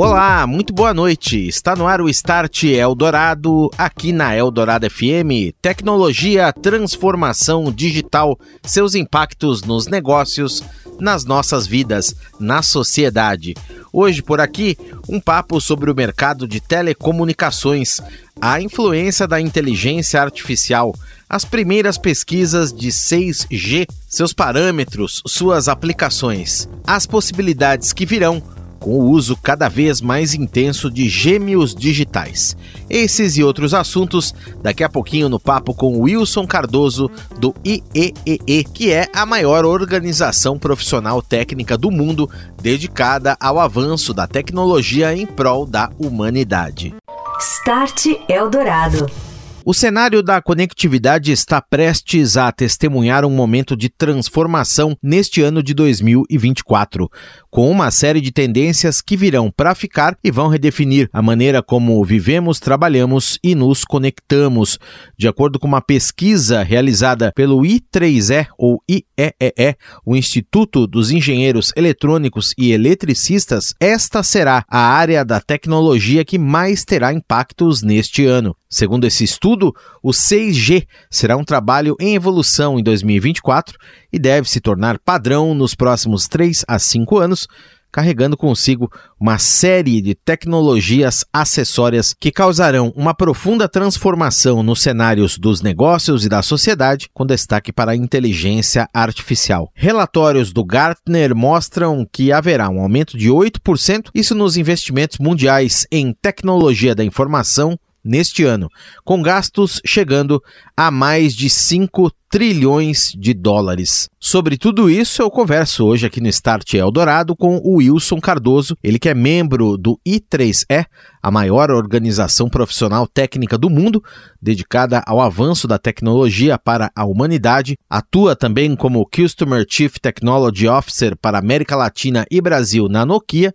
Olá, 0.00 0.46
muito 0.46 0.72
boa 0.72 0.94
noite. 0.94 1.48
Está 1.48 1.74
no 1.74 1.84
ar 1.84 2.00
o 2.00 2.08
Start 2.08 2.62
Eldorado, 2.62 3.68
aqui 3.76 4.12
na 4.12 4.32
Eldorado 4.32 4.88
FM. 4.88 5.52
Tecnologia, 5.60 6.52
transformação 6.52 7.64
digital, 7.72 8.38
seus 8.62 8.94
impactos 8.94 9.62
nos 9.62 9.88
negócios, 9.88 10.62
nas 11.00 11.24
nossas 11.24 11.66
vidas, 11.66 12.14
na 12.38 12.62
sociedade. 12.62 13.56
Hoje 13.92 14.22
por 14.22 14.40
aqui, 14.40 14.78
um 15.08 15.18
papo 15.18 15.60
sobre 15.60 15.90
o 15.90 15.96
mercado 15.96 16.46
de 16.46 16.60
telecomunicações, 16.60 18.00
a 18.40 18.60
influência 18.60 19.26
da 19.26 19.40
inteligência 19.40 20.22
artificial, 20.22 20.94
as 21.28 21.44
primeiras 21.44 21.98
pesquisas 21.98 22.72
de 22.72 22.90
6G, 22.92 23.88
seus 24.06 24.32
parâmetros, 24.32 25.24
suas 25.26 25.66
aplicações, 25.66 26.68
as 26.86 27.04
possibilidades 27.04 27.92
que 27.92 28.06
virão 28.06 28.40
com 28.78 28.90
o 28.90 29.10
uso 29.10 29.36
cada 29.36 29.68
vez 29.68 30.00
mais 30.00 30.34
intenso 30.34 30.90
de 30.90 31.08
gêmeos 31.08 31.74
digitais. 31.74 32.56
Esses 32.88 33.36
e 33.36 33.44
outros 33.44 33.74
assuntos 33.74 34.34
daqui 34.62 34.82
a 34.84 34.88
pouquinho 34.88 35.28
no 35.28 35.40
papo 35.40 35.74
com 35.74 36.00
Wilson 36.00 36.46
Cardoso 36.46 37.10
do 37.38 37.54
IEEE, 37.64 38.64
que 38.72 38.92
é 38.92 39.08
a 39.14 39.26
maior 39.26 39.64
organização 39.64 40.58
profissional 40.58 41.20
técnica 41.20 41.76
do 41.76 41.90
mundo 41.90 42.28
dedicada 42.60 43.36
ao 43.40 43.58
avanço 43.58 44.14
da 44.14 44.26
tecnologia 44.26 45.14
em 45.14 45.26
prol 45.26 45.66
da 45.66 45.90
humanidade. 45.98 46.94
Start 47.40 48.06
Eldorado. 48.28 49.27
O 49.70 49.74
cenário 49.74 50.22
da 50.22 50.40
conectividade 50.40 51.30
está 51.30 51.60
prestes 51.60 52.38
a 52.38 52.50
testemunhar 52.50 53.22
um 53.22 53.30
momento 53.30 53.76
de 53.76 53.90
transformação 53.90 54.96
neste 55.02 55.42
ano 55.42 55.62
de 55.62 55.74
2024, 55.74 57.06
com 57.50 57.70
uma 57.70 57.90
série 57.90 58.22
de 58.22 58.32
tendências 58.32 59.02
que 59.02 59.14
virão 59.14 59.52
para 59.54 59.74
ficar 59.74 60.16
e 60.24 60.30
vão 60.30 60.48
redefinir 60.48 61.10
a 61.12 61.20
maneira 61.20 61.62
como 61.62 62.02
vivemos, 62.02 62.58
trabalhamos 62.58 63.38
e 63.44 63.54
nos 63.54 63.84
conectamos. 63.84 64.78
De 65.18 65.28
acordo 65.28 65.58
com 65.58 65.68
uma 65.68 65.82
pesquisa 65.82 66.62
realizada 66.62 67.30
pelo 67.36 67.60
I3E 67.60 68.46
ou 68.56 68.82
IEEE, 68.88 69.76
o 70.02 70.16
Instituto 70.16 70.86
dos 70.86 71.10
Engenheiros 71.10 71.74
Eletrônicos 71.76 72.54
e 72.56 72.72
Eletricistas, 72.72 73.74
esta 73.78 74.22
será 74.22 74.64
a 74.66 74.80
área 74.80 75.22
da 75.26 75.42
tecnologia 75.42 76.24
que 76.24 76.38
mais 76.38 76.86
terá 76.86 77.12
impactos 77.12 77.82
neste 77.82 78.24
ano. 78.24 78.56
Segundo 78.70 79.06
esse 79.06 79.24
estudo, 79.24 79.57
o 80.02 80.10
6G 80.10 80.86
será 81.10 81.36
um 81.36 81.44
trabalho 81.44 81.96
em 82.00 82.14
evolução 82.14 82.78
em 82.78 82.82
2024 82.82 83.76
e 84.12 84.18
deve 84.18 84.48
se 84.48 84.60
tornar 84.60 84.98
padrão 84.98 85.54
nos 85.54 85.74
próximos 85.74 86.26
3 86.28 86.64
a 86.66 86.78
5 86.78 87.18
anos, 87.18 87.46
carregando 87.90 88.36
consigo 88.36 88.90
uma 89.18 89.38
série 89.38 90.00
de 90.00 90.14
tecnologias 90.14 91.24
acessórias 91.32 92.14
que 92.18 92.30
causarão 92.30 92.92
uma 92.94 93.14
profunda 93.14 93.68
transformação 93.68 94.62
nos 94.62 94.82
cenários 94.82 95.38
dos 95.38 95.62
negócios 95.62 96.24
e 96.24 96.28
da 96.28 96.42
sociedade, 96.42 97.08
com 97.12 97.26
destaque 97.26 97.72
para 97.72 97.92
a 97.92 97.96
inteligência 97.96 98.88
artificial. 98.92 99.70
Relatórios 99.74 100.52
do 100.52 100.64
Gartner 100.64 101.34
mostram 101.34 102.06
que 102.12 102.30
haverá 102.32 102.68
um 102.68 102.80
aumento 102.80 103.16
de 103.16 103.28
8%, 103.28 104.10
isso 104.14 104.34
nos 104.34 104.56
investimentos 104.56 105.18
mundiais 105.18 105.86
em 105.90 106.12
tecnologia 106.12 106.94
da 106.94 107.04
informação, 107.04 107.78
neste 108.08 108.42
ano, 108.44 108.68
com 109.04 109.20
gastos 109.20 109.80
chegando 109.84 110.42
a 110.74 110.90
mais 110.90 111.34
de 111.34 111.50
5 111.50 112.10
trilhões 112.30 113.12
de 113.16 113.32
dólares. 113.32 114.08
Sobre 114.20 114.58
tudo 114.58 114.90
isso, 114.90 115.22
eu 115.22 115.30
converso 115.30 115.86
hoje 115.86 116.06
aqui 116.06 116.20
no 116.20 116.28
Start 116.28 116.74
Eldorado 116.74 117.34
com 117.34 117.56
o 117.56 117.76
Wilson 117.76 118.20
Cardoso, 118.20 118.76
ele 118.82 118.98
que 118.98 119.08
é 119.08 119.14
membro 119.14 119.76
do 119.78 119.98
I3E, 120.06 120.84
a 121.22 121.30
maior 121.30 121.70
organização 121.70 122.48
profissional 122.48 123.06
técnica 123.06 123.56
do 123.56 123.70
mundo, 123.70 124.02
dedicada 124.40 125.02
ao 125.06 125.20
avanço 125.20 125.66
da 125.66 125.78
tecnologia 125.78 126.58
para 126.58 126.90
a 126.94 127.04
humanidade, 127.04 127.76
atua 127.88 128.36
também 128.36 128.76
como 128.76 129.08
Customer 129.08 129.64
Chief 129.68 129.96
Technology 130.00 130.68
Officer 130.68 131.16
para 131.16 131.38
América 131.38 131.76
Latina 131.76 132.26
e 132.30 132.40
Brasil 132.40 132.88
na 132.88 133.06
Nokia 133.06 133.54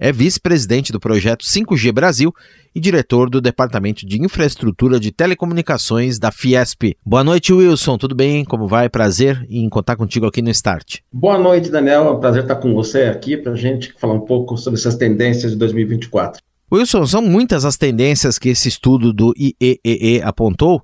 é 0.00 0.10
vice-presidente 0.10 0.90
do 0.90 0.98
projeto 0.98 1.44
5G 1.44 1.92
Brasil 1.92 2.32
e 2.74 2.80
diretor 2.80 3.28
do 3.28 3.38
Departamento 3.38 4.06
de 4.06 4.18
Infraestrutura 4.20 4.98
de 4.98 5.12
Telecomunicações 5.12 6.18
da 6.18 6.32
Fiesp. 6.32 6.96
Boa 7.04 7.22
noite, 7.22 7.52
Wilson. 7.52 7.98
Tudo 7.98 8.14
bem? 8.14 8.42
Como 8.42 8.66
vai? 8.66 8.88
Prazer 8.88 9.46
em 9.50 9.68
contar 9.68 9.96
contigo 9.96 10.24
aqui 10.24 10.40
no 10.40 10.48
Start. 10.48 11.00
Boa 11.12 11.36
noite, 11.36 11.70
Daniel. 11.70 12.06
É 12.06 12.10
um 12.12 12.18
prazer 12.18 12.44
estar 12.44 12.56
com 12.56 12.72
você 12.72 13.02
aqui 13.02 13.36
para 13.36 13.52
a 13.52 13.56
gente 13.56 13.92
falar 13.98 14.14
um 14.14 14.20
pouco 14.20 14.56
sobre 14.56 14.80
essas 14.80 14.96
tendências 14.96 15.52
de 15.52 15.58
2024. 15.58 16.40
Wilson, 16.72 17.04
são 17.04 17.20
muitas 17.20 17.66
as 17.66 17.76
tendências 17.76 18.38
que 18.38 18.48
esse 18.48 18.68
estudo 18.68 19.12
do 19.12 19.34
IEEE 19.36 20.22
apontou. 20.22 20.82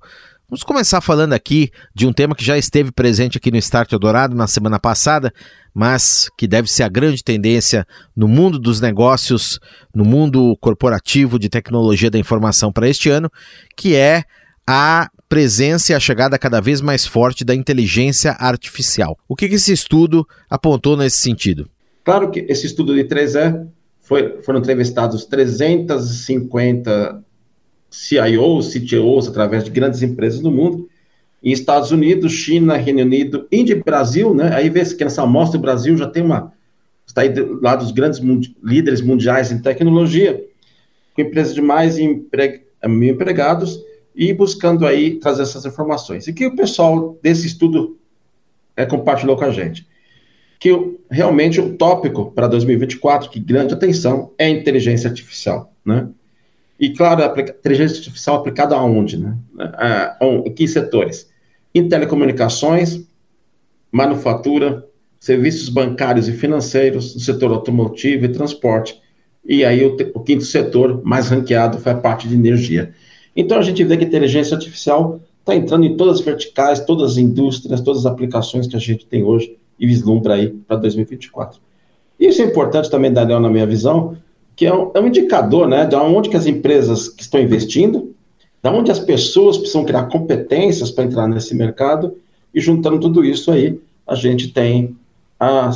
Vamos 0.49 0.63
começar 0.63 1.01
falando 1.01 1.33
aqui 1.33 1.71
de 1.95 2.07
um 2.07 2.13
tema 2.13 2.35
que 2.35 2.45
já 2.45 2.57
esteve 2.57 2.93
presente 2.93 3.39
aqui 3.39 3.51
no 3.51 3.57
Start 3.57 3.93
Eldorado 3.93 4.37
na 4.37 4.47
semana 4.47 4.79
passada, 4.79 5.33
mas 5.77 6.31
que 6.39 6.49
deve 6.49 6.71
ser 6.71 6.85
a 6.85 6.89
grande 6.89 7.23
tendência 7.23 7.87
no 8.17 8.27
mundo 8.27 8.59
dos 8.59 8.81
negócios, 8.81 9.61
no 9.95 10.07
mundo 10.07 10.57
corporativo 10.59 11.39
de 11.39 11.51
tecnologia 11.51 12.11
da 12.11 12.19
informação 12.19 12.73
para 12.73 12.89
este 12.89 13.11
ano, 13.11 13.31
que 13.77 13.95
é 13.95 14.25
a 14.67 15.11
presença 15.29 15.93
e 15.93 15.95
a 15.95 16.01
chegada 16.01 16.39
cada 16.39 16.63
vez 16.63 16.81
mais 16.81 17.07
forte 17.07 17.45
da 17.45 17.55
inteligência 17.55 18.33
artificial. 18.39 19.19
O 19.29 19.37
que, 19.37 19.51
que 19.51 19.57
esse 19.57 19.71
estudo 19.71 20.27
apontou 20.49 20.97
nesse 20.97 21.19
sentido? 21.19 21.69
Claro 22.03 22.31
que 22.31 22.47
esse 22.49 22.65
estudo 22.65 22.95
de 22.95 23.05
3E 23.05 23.67
foi, 24.01 24.41
foram 24.41 24.61
entrevistados 24.61 25.27
350 25.27 27.23
CIOs, 27.91 28.73
CTOs, 28.73 29.29
através 29.29 29.63
de 29.63 29.71
grandes 29.71 30.01
empresas 30.01 30.41
do 30.41 30.51
mundo, 30.51 30.89
em 31.43 31.53
Estados 31.53 31.91
Unidos, 31.91 32.33
China, 32.33 32.77
Reino 32.77 33.03
Unido, 33.03 33.47
Índia 33.53 33.75
e 33.75 33.83
Brasil, 33.83 34.35
né? 34.35 34.55
Aí 34.55 34.69
vê 34.69 34.85
que 34.85 35.05
nessa 35.05 35.23
amostra 35.23 35.59
o 35.59 35.63
Brasil 35.63 35.97
já 35.97 36.09
tem 36.09 36.23
uma 36.23 36.53
está 37.07 37.23
aí 37.23 37.29
do 37.29 37.61
lado 37.63 37.83
dos 37.83 37.93
grandes 37.93 38.21
mundi 38.21 38.57
líderes 38.63 39.01
mundiais 39.01 39.53
em 39.53 39.63
tecnologia, 39.63 40.45
com 41.15 41.23
empresas 41.23 41.55
de 41.55 41.63
mais 41.63 41.99
empre 41.99 42.67
mil 42.87 43.15
empregados 43.15 43.81
e 44.15 44.33
buscando 44.33 44.87
aí 44.87 45.19
trazer 45.19 45.43
essas 45.43 45.65
informações. 45.65 46.27
E 46.27 46.33
que 46.33 46.47
o 46.47 46.57
pessoal 46.57 47.19
desse 47.23 47.47
estudo 47.47 47.99
é, 48.77 48.85
compartilhou 48.85 49.37
com 49.37 49.45
a 49.45 49.51
gente. 49.51 49.87
Que 50.59 50.71
realmente 51.11 51.61
o 51.61 51.77
tópico 51.77 52.33
para 52.33 52.49
2024, 52.49 53.31
que 53.31 53.39
grande 53.39 53.75
atenção, 53.75 54.33
é 54.39 54.47
a 54.47 54.51
inteligência 54.51 55.09
artificial, 55.09 55.73
né? 55.85 56.09
E, 56.79 56.91
claro, 56.91 57.23
a 57.23 57.41
inteligência 57.41 57.99
artificial 57.99 58.37
aplicada 58.37 58.75
aonde? 58.75 59.17
Né? 59.17 59.37
em 60.45 60.53
que 60.53 60.69
setores? 60.69 61.31
Em 61.75 61.89
telecomunicações, 61.89 63.01
manufatura, 63.91 64.87
serviços 65.19 65.69
bancários 65.69 66.29
e 66.29 66.33
financeiros, 66.33 67.15
no 67.15 67.21
setor 67.21 67.51
automotivo 67.51 68.27
e 68.27 68.29
transporte. 68.29 69.01
E 69.45 69.65
aí 69.65 69.85
o, 69.85 69.97
o 70.15 70.21
quinto 70.21 70.45
setor, 70.45 71.03
mais 71.05 71.29
ranqueado, 71.29 71.79
foi 71.79 71.93
a 71.93 71.97
parte 71.97 72.29
de 72.29 72.35
energia. 72.35 72.93
Então 73.35 73.59
a 73.59 73.63
gente 73.63 73.83
vê 73.85 73.97
que 73.97 74.05
a 74.05 74.07
inteligência 74.07 74.55
artificial 74.55 75.21
está 75.41 75.55
entrando 75.55 75.87
em 75.87 75.97
todas 75.97 76.19
as 76.19 76.25
verticais, 76.25 76.81
todas 76.81 77.13
as 77.13 77.17
indústrias, 77.19 77.81
todas 77.81 78.05
as 78.05 78.13
aplicações 78.13 78.67
que 78.67 78.77
a 78.77 78.81
gente 78.81 79.07
tem 79.07 79.23
hoje 79.23 79.57
e 79.79 79.87
vislumbra 79.87 80.35
aí 80.35 80.49
para 80.49 80.77
2024. 80.77 81.61
Isso 82.19 82.43
é 82.43 82.45
importante 82.45 82.91
também, 82.91 83.13
Daniel, 83.13 83.41
na 83.41 83.51
minha 83.51 83.67
visão, 83.67 84.17
que 84.57 84.65
é 84.65 84.75
um, 84.75 84.91
é 84.95 85.01
um 85.01 85.07
indicador 85.07 85.69
né, 85.69 85.85
de 85.85 85.95
onde 85.95 86.31
que 86.31 86.37
as 86.37 86.47
empresas 86.47 87.09
que 87.09 87.23
estão 87.23 87.39
investindo, 87.39 88.15
de 88.63 88.71
onde 88.71 88.91
as 88.91 88.99
pessoas 88.99 89.59
precisam 89.59 89.85
criar 89.85 90.05
competências 90.05 90.91
para 90.91 91.05
entrar 91.05 91.29
nesse 91.29 91.55
mercado, 91.55 92.17
e 92.55 92.61
juntando 92.61 92.99
tudo 92.99 93.23
isso 93.23 93.53
aí, 93.53 93.79
a 94.07 94.15
gente 94.15 94.49
tem 94.49 94.97
a, 95.39 95.71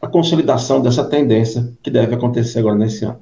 a 0.00 0.06
consolidação 0.06 0.80
dessa 0.80 1.02
tendência 1.02 1.68
que 1.82 1.90
deve 1.90 2.14
acontecer 2.14 2.60
agora 2.60 2.76
nesse 2.76 3.04
ano. 3.04 3.18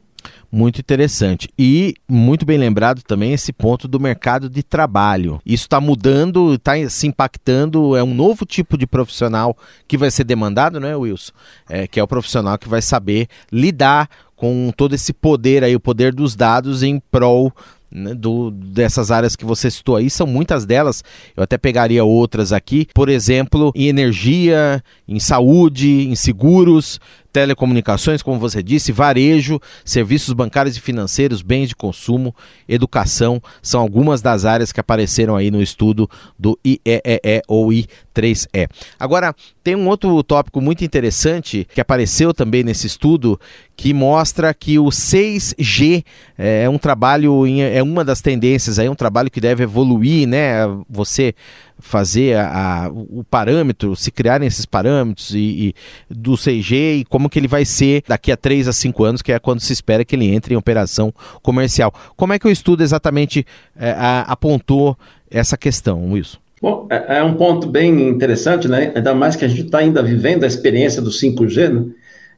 Muito 0.53 0.81
interessante. 0.81 1.49
E 1.57 1.95
muito 2.09 2.45
bem 2.45 2.59
lembrado 2.59 3.03
também 3.03 3.33
esse 3.33 3.53
ponto 3.53 3.87
do 3.87 4.01
mercado 4.01 4.51
de 4.51 4.63
trabalho. 4.63 5.41
Isso 5.47 5.65
está 5.65 5.81
mudando, 5.81 6.55
está 6.55 6.73
se 6.89 7.07
impactando, 7.07 7.95
é 7.95 8.03
um 8.03 8.13
novo 8.15 8.45
tipo 8.45 8.77
de 8.77 8.87
profissional 8.87 9.57
que 9.87 9.97
vai 9.97 10.11
ser 10.11 10.25
demandado, 10.25 10.81
né, 10.81 10.97
Wilson? 10.97 11.33
É, 11.69 11.87
que 11.87 12.01
é 12.01 12.03
o 12.03 12.09
profissional 12.09 12.59
que 12.59 12.69
vai 12.69 12.83
saber 12.83 13.29
lidar 13.53 14.09
com 14.35 14.73
todo 14.77 14.95
esse 14.95 15.13
poder 15.13 15.63
aí, 15.63 15.77
o 15.77 15.81
poder 15.81 16.13
dos 16.13 16.35
dados 16.35 16.83
em 16.83 16.99
prol 16.99 17.53
né, 17.91 18.15
do, 18.15 18.51
dessas 18.51 19.11
áreas 19.11 19.35
que 19.35 19.45
você 19.45 19.71
citou 19.71 19.97
aí, 19.97 20.09
são 20.09 20.27
muitas 20.27 20.65
delas. 20.65 21.03
Eu 21.37 21.43
até 21.43 21.59
pegaria 21.59 22.05
outras 22.05 22.53
aqui, 22.53 22.87
por 22.95 23.09
exemplo, 23.09 23.73
em 23.75 23.89
energia, 23.89 24.83
em 25.07 25.19
saúde, 25.19 26.09
em 26.09 26.15
seguros, 26.15 27.01
telecomunicações, 27.33 28.23
como 28.23 28.39
você 28.39 28.63
disse, 28.63 28.93
varejo, 28.93 29.61
serviços 29.85 30.35
bancários 30.35 30.77
e 30.77 30.81
financeiros, 30.81 31.43
bens 31.43 31.69
de 31.69 31.77
consumo, 31.77 32.35
educação, 32.69 33.41
são 33.63 33.81
algumas 33.81 34.21
das 34.21 34.45
áreas 34.45 34.73
que 34.73 34.81
apareceram 34.81 35.37
aí 35.37 35.51
no 35.51 35.63
estudo 35.63 36.09
do 36.39 36.59
IEEE 36.65 37.43
ou 37.47 37.69
I3E. 37.69 38.69
Agora, 38.99 39.35
tem 39.63 39.77
um 39.77 39.89
outro 39.89 40.23
tópico 40.23 40.61
muito 40.61 40.85
interessante 40.85 41.67
que 41.73 41.81
apareceu 41.81 42.35
também 42.35 42.63
nesse 42.63 42.87
estudo 42.87 43.39
que 43.77 43.95
mostra 43.95 44.53
que 44.53 44.79
o 44.79 44.87
6G 44.87 46.05
é 46.37 46.69
um 46.69 46.77
trabalho, 46.77 47.47
é 47.47 47.83
uma 47.83 48.05
das 48.05 48.21
tendências, 48.21 48.79
é 48.79 48.91
um 48.91 48.95
trabalho 48.95 49.31
que 49.31 49.41
deve 49.41 49.63
evoluir, 49.63 50.29
né? 50.29 50.67
Você 50.89 51.35
fazer 51.81 52.37
a, 52.37 52.85
a, 52.85 52.89
o 52.89 53.25
parâmetro, 53.29 53.97
se 53.97 54.11
criarem 54.11 54.47
esses 54.47 54.67
parâmetros 54.67 55.35
e, 55.35 55.39
e, 55.69 55.75
do 56.15 56.33
6G 56.33 57.01
e 57.01 57.05
como 57.09 57.29
que 57.29 57.39
ele 57.39 57.49
vai 57.49 57.65
ser 57.65 58.03
daqui 58.07 58.31
a 58.31 58.37
3 58.37 58.69
a 58.69 58.73
5 58.73 59.05
anos, 59.05 59.23
que 59.23 59.33
é 59.33 59.39
quando 59.39 59.61
se 59.61 59.73
espera 59.73 60.05
que 60.05 60.15
ele 60.15 60.27
entre 60.27 60.55
em 60.55 60.57
operação 60.57 61.13
comercial. 61.43 61.93
Como 62.17 62.33
é 62.33 62.39
que 62.39 62.47
o 62.47 62.51
estudo 62.51 62.83
exatamente 62.83 63.47
é, 63.77 63.91
a, 63.93 64.23
apontou 64.23 64.97
essa 65.31 65.57
questão, 65.57 66.13
Wilson? 66.13 66.39
Bom, 66.61 66.87
é, 66.91 67.19
é, 67.19 67.23
um 67.23 67.35
ponto 67.35 67.67
bem 67.67 68.09
interessante, 68.09 68.69
né? 68.69 68.93
Ainda 68.95 69.15
mais 69.15 69.35
que 69.35 69.45
a 69.45 69.49
gente 69.49 69.63
está 69.63 69.79
ainda 69.79 70.03
vivendo 70.03 70.45
a 70.45 70.47
experiência 70.47 71.01
do 71.01 71.11
5G, 71.11 71.69
né? 71.71 71.87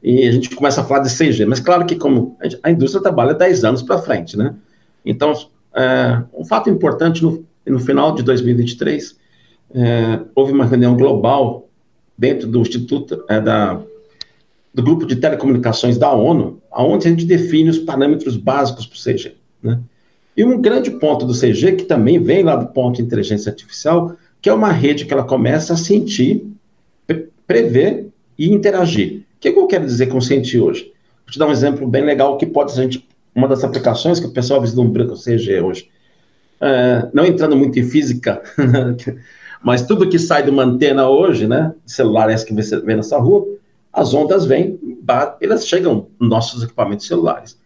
E 0.01 0.27
a 0.27 0.31
gente 0.31 0.53
começa 0.55 0.81
a 0.81 0.83
falar 0.83 1.01
de 1.01 1.09
6G. 1.09 1.45
Mas 1.45 1.59
claro 1.59 1.85
que 1.85 1.95
como 1.95 2.37
a 2.61 2.71
indústria 2.71 3.01
trabalha 3.01 3.33
10 3.33 3.63
anos 3.65 3.81
para 3.81 3.97
frente, 3.99 4.37
né? 4.37 4.53
Então, 5.05 5.33
é, 5.75 6.21
um 6.33 6.45
fato 6.45 6.69
importante 6.69 7.21
no, 7.21 7.43
no 7.65 7.79
final 7.79 8.15
de 8.15 8.23
2023 8.23 9.17
é, 9.73 10.19
houve 10.35 10.51
uma 10.51 10.65
reunião 10.65 10.95
global 10.95 11.67
dentro 12.17 12.47
do 12.47 12.61
Instituto 12.61 13.23
é, 13.27 13.39
da, 13.39 13.81
do 14.73 14.83
Grupo 14.83 15.05
de 15.05 15.15
Telecomunicações 15.15 15.97
da 15.97 16.11
ONU, 16.11 16.61
onde 16.71 17.07
a 17.07 17.11
gente 17.11 17.25
define 17.25 17.69
os 17.69 17.79
parâmetros 17.79 18.37
básicos 18.37 18.85
para 18.85 18.95
o 18.95 19.15
CG. 19.15 19.35
Né? 19.61 19.79
E 20.35 20.43
um 20.43 20.59
grande 20.59 20.91
ponto 20.91 21.25
do 21.25 21.33
CG, 21.33 21.73
que 21.73 21.85
também 21.85 22.21
vem 22.21 22.43
lá 22.43 22.55
do 22.55 22.67
ponto 22.67 22.97
de 22.97 23.03
inteligência 23.03 23.51
artificial, 23.51 24.15
que 24.41 24.49
é 24.49 24.53
uma 24.53 24.71
rede 24.71 25.05
que 25.05 25.13
ela 25.13 25.23
começa 25.23 25.73
a 25.73 25.77
sentir, 25.77 26.45
prever 27.45 28.07
e 28.37 28.51
interagir. 28.51 29.23
O 29.37 29.39
que, 29.39 29.49
eu 29.49 29.67
quero 29.67 29.85
dizer 29.85 30.07
com 30.07 30.19
sentir 30.19 30.59
hoje? 30.59 30.91
Vou 31.25 31.31
te 31.31 31.39
dar 31.39 31.47
um 31.47 31.51
exemplo 31.51 31.87
bem 31.87 32.03
legal 32.03 32.37
que 32.37 32.45
pode 32.45 32.71
ser 32.71 32.89
uma 33.35 33.47
das 33.47 33.63
aplicações 33.63 34.19
que 34.19 34.25
o 34.25 34.31
pessoal 34.31 34.61
vislumbra 34.61 35.05
com 35.05 35.13
o 35.13 35.17
CG 35.17 35.61
hoje. 35.61 35.89
É, 36.59 37.09
não 37.13 37.25
entrando 37.25 37.55
muito 37.55 37.77
em 37.77 37.83
física, 37.83 38.41
Mas 39.63 39.81
tudo 39.81 40.09
que 40.09 40.19
sai 40.19 40.43
de 40.43 40.49
uma 40.49 40.63
antena 40.63 41.07
hoje, 41.07 41.47
né, 41.47 41.73
celular 41.85 42.29
essa 42.29 42.45
que 42.45 42.53
você 42.53 42.79
vê 42.81 42.95
nessa 42.95 43.17
rua, 43.17 43.47
as 43.93 44.13
ondas 44.13 44.45
vêm, 44.45 44.77
elas 45.39 45.67
chegam 45.67 46.07
nos 46.19 46.29
nossos 46.29 46.63
equipamentos 46.63 47.07
celulares. 47.07 47.57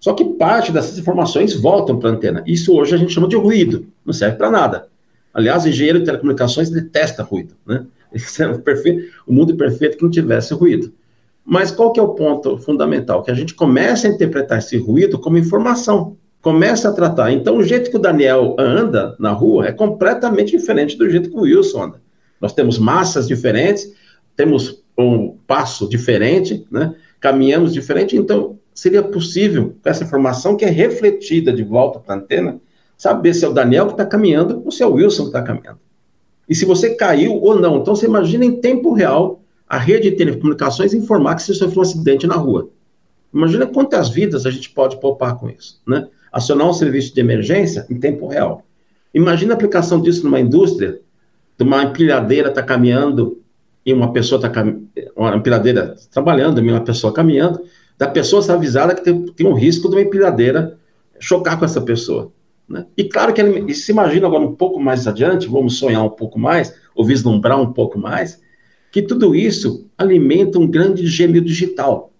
Só 0.00 0.12
que 0.12 0.24
parte 0.24 0.72
dessas 0.72 0.98
informações 0.98 1.54
voltam 1.54 1.98
para 1.98 2.10
a 2.10 2.12
antena. 2.12 2.42
Isso 2.46 2.74
hoje 2.74 2.94
a 2.94 2.98
gente 2.98 3.12
chama 3.12 3.28
de 3.28 3.36
ruído, 3.36 3.86
não 4.04 4.12
serve 4.12 4.36
para 4.36 4.50
nada. 4.50 4.88
Aliás, 5.32 5.64
o 5.64 5.68
engenheiro 5.68 6.00
de 6.00 6.04
telecomunicações 6.04 6.70
detesta 6.70 7.22
ruído, 7.22 7.54
né? 7.66 7.86
É 8.38 8.46
o, 8.46 8.60
perfeito, 8.60 9.12
o 9.26 9.32
mundo 9.32 9.56
perfeito 9.56 9.96
que 9.96 10.02
não 10.04 10.10
tivesse 10.10 10.54
ruído. 10.54 10.92
Mas 11.44 11.72
qual 11.72 11.92
que 11.92 11.98
é 11.98 12.02
o 12.02 12.14
ponto 12.14 12.56
fundamental? 12.58 13.22
Que 13.22 13.30
a 13.30 13.34
gente 13.34 13.54
começa 13.54 14.06
a 14.06 14.10
interpretar 14.10 14.58
esse 14.58 14.76
ruído 14.76 15.18
como 15.18 15.36
informação 15.36 16.16
começa 16.44 16.90
a 16.90 16.92
tratar. 16.92 17.32
Então, 17.32 17.56
o 17.56 17.64
jeito 17.64 17.88
que 17.88 17.96
o 17.96 17.98
Daniel 17.98 18.54
anda 18.58 19.16
na 19.18 19.32
rua 19.32 19.66
é 19.66 19.72
completamente 19.72 20.50
diferente 20.54 20.94
do 20.94 21.08
jeito 21.08 21.30
que 21.30 21.36
o 21.36 21.40
Wilson 21.40 21.84
anda. 21.84 22.02
Nós 22.38 22.52
temos 22.52 22.78
massas 22.78 23.26
diferentes, 23.26 23.90
temos 24.36 24.84
um 24.96 25.38
passo 25.46 25.88
diferente, 25.88 26.66
né? 26.70 26.94
caminhamos 27.18 27.72
diferente, 27.72 28.14
então 28.14 28.58
seria 28.74 29.02
possível, 29.02 29.74
com 29.82 29.88
essa 29.88 30.04
informação 30.04 30.54
que 30.54 30.66
é 30.66 30.68
refletida 30.68 31.50
de 31.50 31.62
volta 31.62 31.98
para 31.98 32.14
a 32.14 32.18
antena, 32.18 32.60
saber 32.94 33.32
se 33.32 33.46
é 33.46 33.48
o 33.48 33.54
Daniel 33.54 33.86
que 33.86 33.92
está 33.92 34.04
caminhando 34.04 34.60
ou 34.62 34.70
se 34.70 34.82
é 34.82 34.86
o 34.86 34.92
Wilson 34.92 35.22
que 35.22 35.28
está 35.30 35.40
caminhando. 35.40 35.78
E 36.46 36.54
se 36.54 36.66
você 36.66 36.94
caiu 36.94 37.36
ou 37.36 37.58
não. 37.58 37.78
Então, 37.78 37.96
você 37.96 38.04
imagina 38.04 38.44
em 38.44 38.60
tempo 38.60 38.92
real 38.92 39.40
a 39.66 39.78
rede 39.78 40.10
de 40.10 40.16
telecomunicações 40.16 40.92
informar 40.92 41.36
que 41.36 41.42
você 41.42 41.54
sofreu 41.54 41.78
um 41.78 41.82
acidente 41.82 42.26
na 42.26 42.34
rua. 42.34 42.68
Imagina 43.32 43.66
quantas 43.66 44.10
vidas 44.10 44.44
a 44.44 44.50
gente 44.50 44.68
pode 44.68 45.00
poupar 45.00 45.38
com 45.38 45.48
isso, 45.48 45.80
né? 45.86 46.06
Acionar 46.34 46.68
um 46.68 46.72
serviço 46.72 47.14
de 47.14 47.20
emergência 47.20 47.86
em 47.88 47.98
tempo 47.98 48.26
real. 48.26 48.64
Imagina 49.14 49.52
a 49.52 49.54
aplicação 49.54 50.00
disso 50.00 50.24
numa 50.24 50.40
indústria, 50.40 51.00
de 51.56 51.64
uma 51.64 51.84
empilhadeira 51.84 52.48
está 52.48 52.60
caminhando 52.60 53.40
e 53.86 53.92
uma 53.92 54.12
pessoa 54.12 54.44
está 54.44 54.64
uma 55.14 55.36
empilhadeira 55.36 55.94
trabalhando 56.10 56.58
uma 56.58 56.80
pessoa 56.80 57.12
caminhando, 57.12 57.60
da 57.96 58.08
pessoa 58.08 58.42
ser 58.42 58.50
avisada 58.50 58.96
que 58.96 59.04
tem, 59.04 59.24
tem 59.26 59.46
um 59.46 59.54
risco 59.54 59.88
de 59.88 59.94
uma 59.94 60.02
empilhadeira 60.02 60.76
chocar 61.20 61.56
com 61.56 61.64
essa 61.64 61.80
pessoa. 61.80 62.32
Né? 62.68 62.84
E 62.96 63.04
claro 63.04 63.32
que 63.32 63.40
ele 63.40 63.72
se 63.72 63.92
imagina 63.92 64.26
agora 64.26 64.42
um 64.42 64.56
pouco 64.56 64.80
mais 64.80 65.06
adiante, 65.06 65.46
vamos 65.46 65.78
sonhar 65.78 66.02
um 66.02 66.10
pouco 66.10 66.36
mais, 66.36 66.74
ou 66.96 67.04
vislumbrar 67.04 67.60
um 67.60 67.72
pouco 67.72 67.96
mais, 67.96 68.40
que 68.90 69.02
tudo 69.02 69.36
isso 69.36 69.86
alimenta 69.96 70.58
um 70.58 70.66
grande 70.66 71.06
gêmeo 71.06 71.40
digital. 71.40 72.12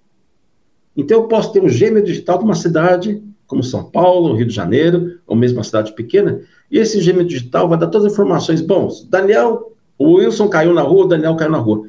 Então 0.96 1.22
eu 1.22 1.26
posso 1.26 1.52
ter 1.52 1.60
um 1.60 1.68
gêmeo 1.68 2.04
digital 2.04 2.38
de 2.38 2.44
uma 2.44 2.54
cidade 2.54 3.20
como 3.46 3.62
São 3.62 3.84
Paulo, 3.84 4.34
Rio 4.34 4.46
de 4.46 4.54
Janeiro, 4.54 5.18
ou 5.26 5.36
mesmo 5.36 5.58
uma 5.58 5.64
cidade 5.64 5.92
pequena, 5.92 6.40
e 6.70 6.78
esse 6.78 7.00
gêmeo 7.00 7.24
digital 7.24 7.68
vai 7.68 7.78
dar 7.78 7.88
todas 7.88 8.06
as 8.06 8.12
informações. 8.12 8.60
Bom, 8.60 8.88
Daniel, 9.08 9.72
o 9.98 10.14
Wilson 10.14 10.48
caiu 10.48 10.74
na 10.74 10.82
rua, 10.82 11.04
o 11.04 11.08
Daniel 11.08 11.36
caiu 11.36 11.50
na 11.50 11.58
rua. 11.58 11.86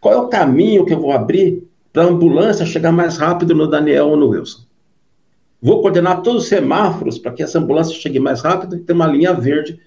Qual 0.00 0.14
é 0.14 0.16
o 0.16 0.28
caminho 0.28 0.84
que 0.84 0.94
eu 0.94 1.00
vou 1.00 1.12
abrir 1.12 1.66
para 1.92 2.04
a 2.04 2.06
ambulância 2.06 2.64
chegar 2.64 2.92
mais 2.92 3.16
rápido 3.16 3.54
no 3.54 3.66
Daniel 3.66 4.08
ou 4.08 4.16
no 4.16 4.28
Wilson? 4.28 4.62
Vou 5.60 5.80
coordenar 5.80 6.22
todos 6.22 6.44
os 6.44 6.48
semáforos 6.48 7.18
para 7.18 7.32
que 7.32 7.42
essa 7.42 7.58
ambulância 7.58 7.94
chegue 7.94 8.20
mais 8.20 8.42
rápido 8.42 8.76
e 8.76 8.80
ter 8.80 8.92
uma 8.92 9.06
linha 9.08 9.34
verde, 9.34 9.80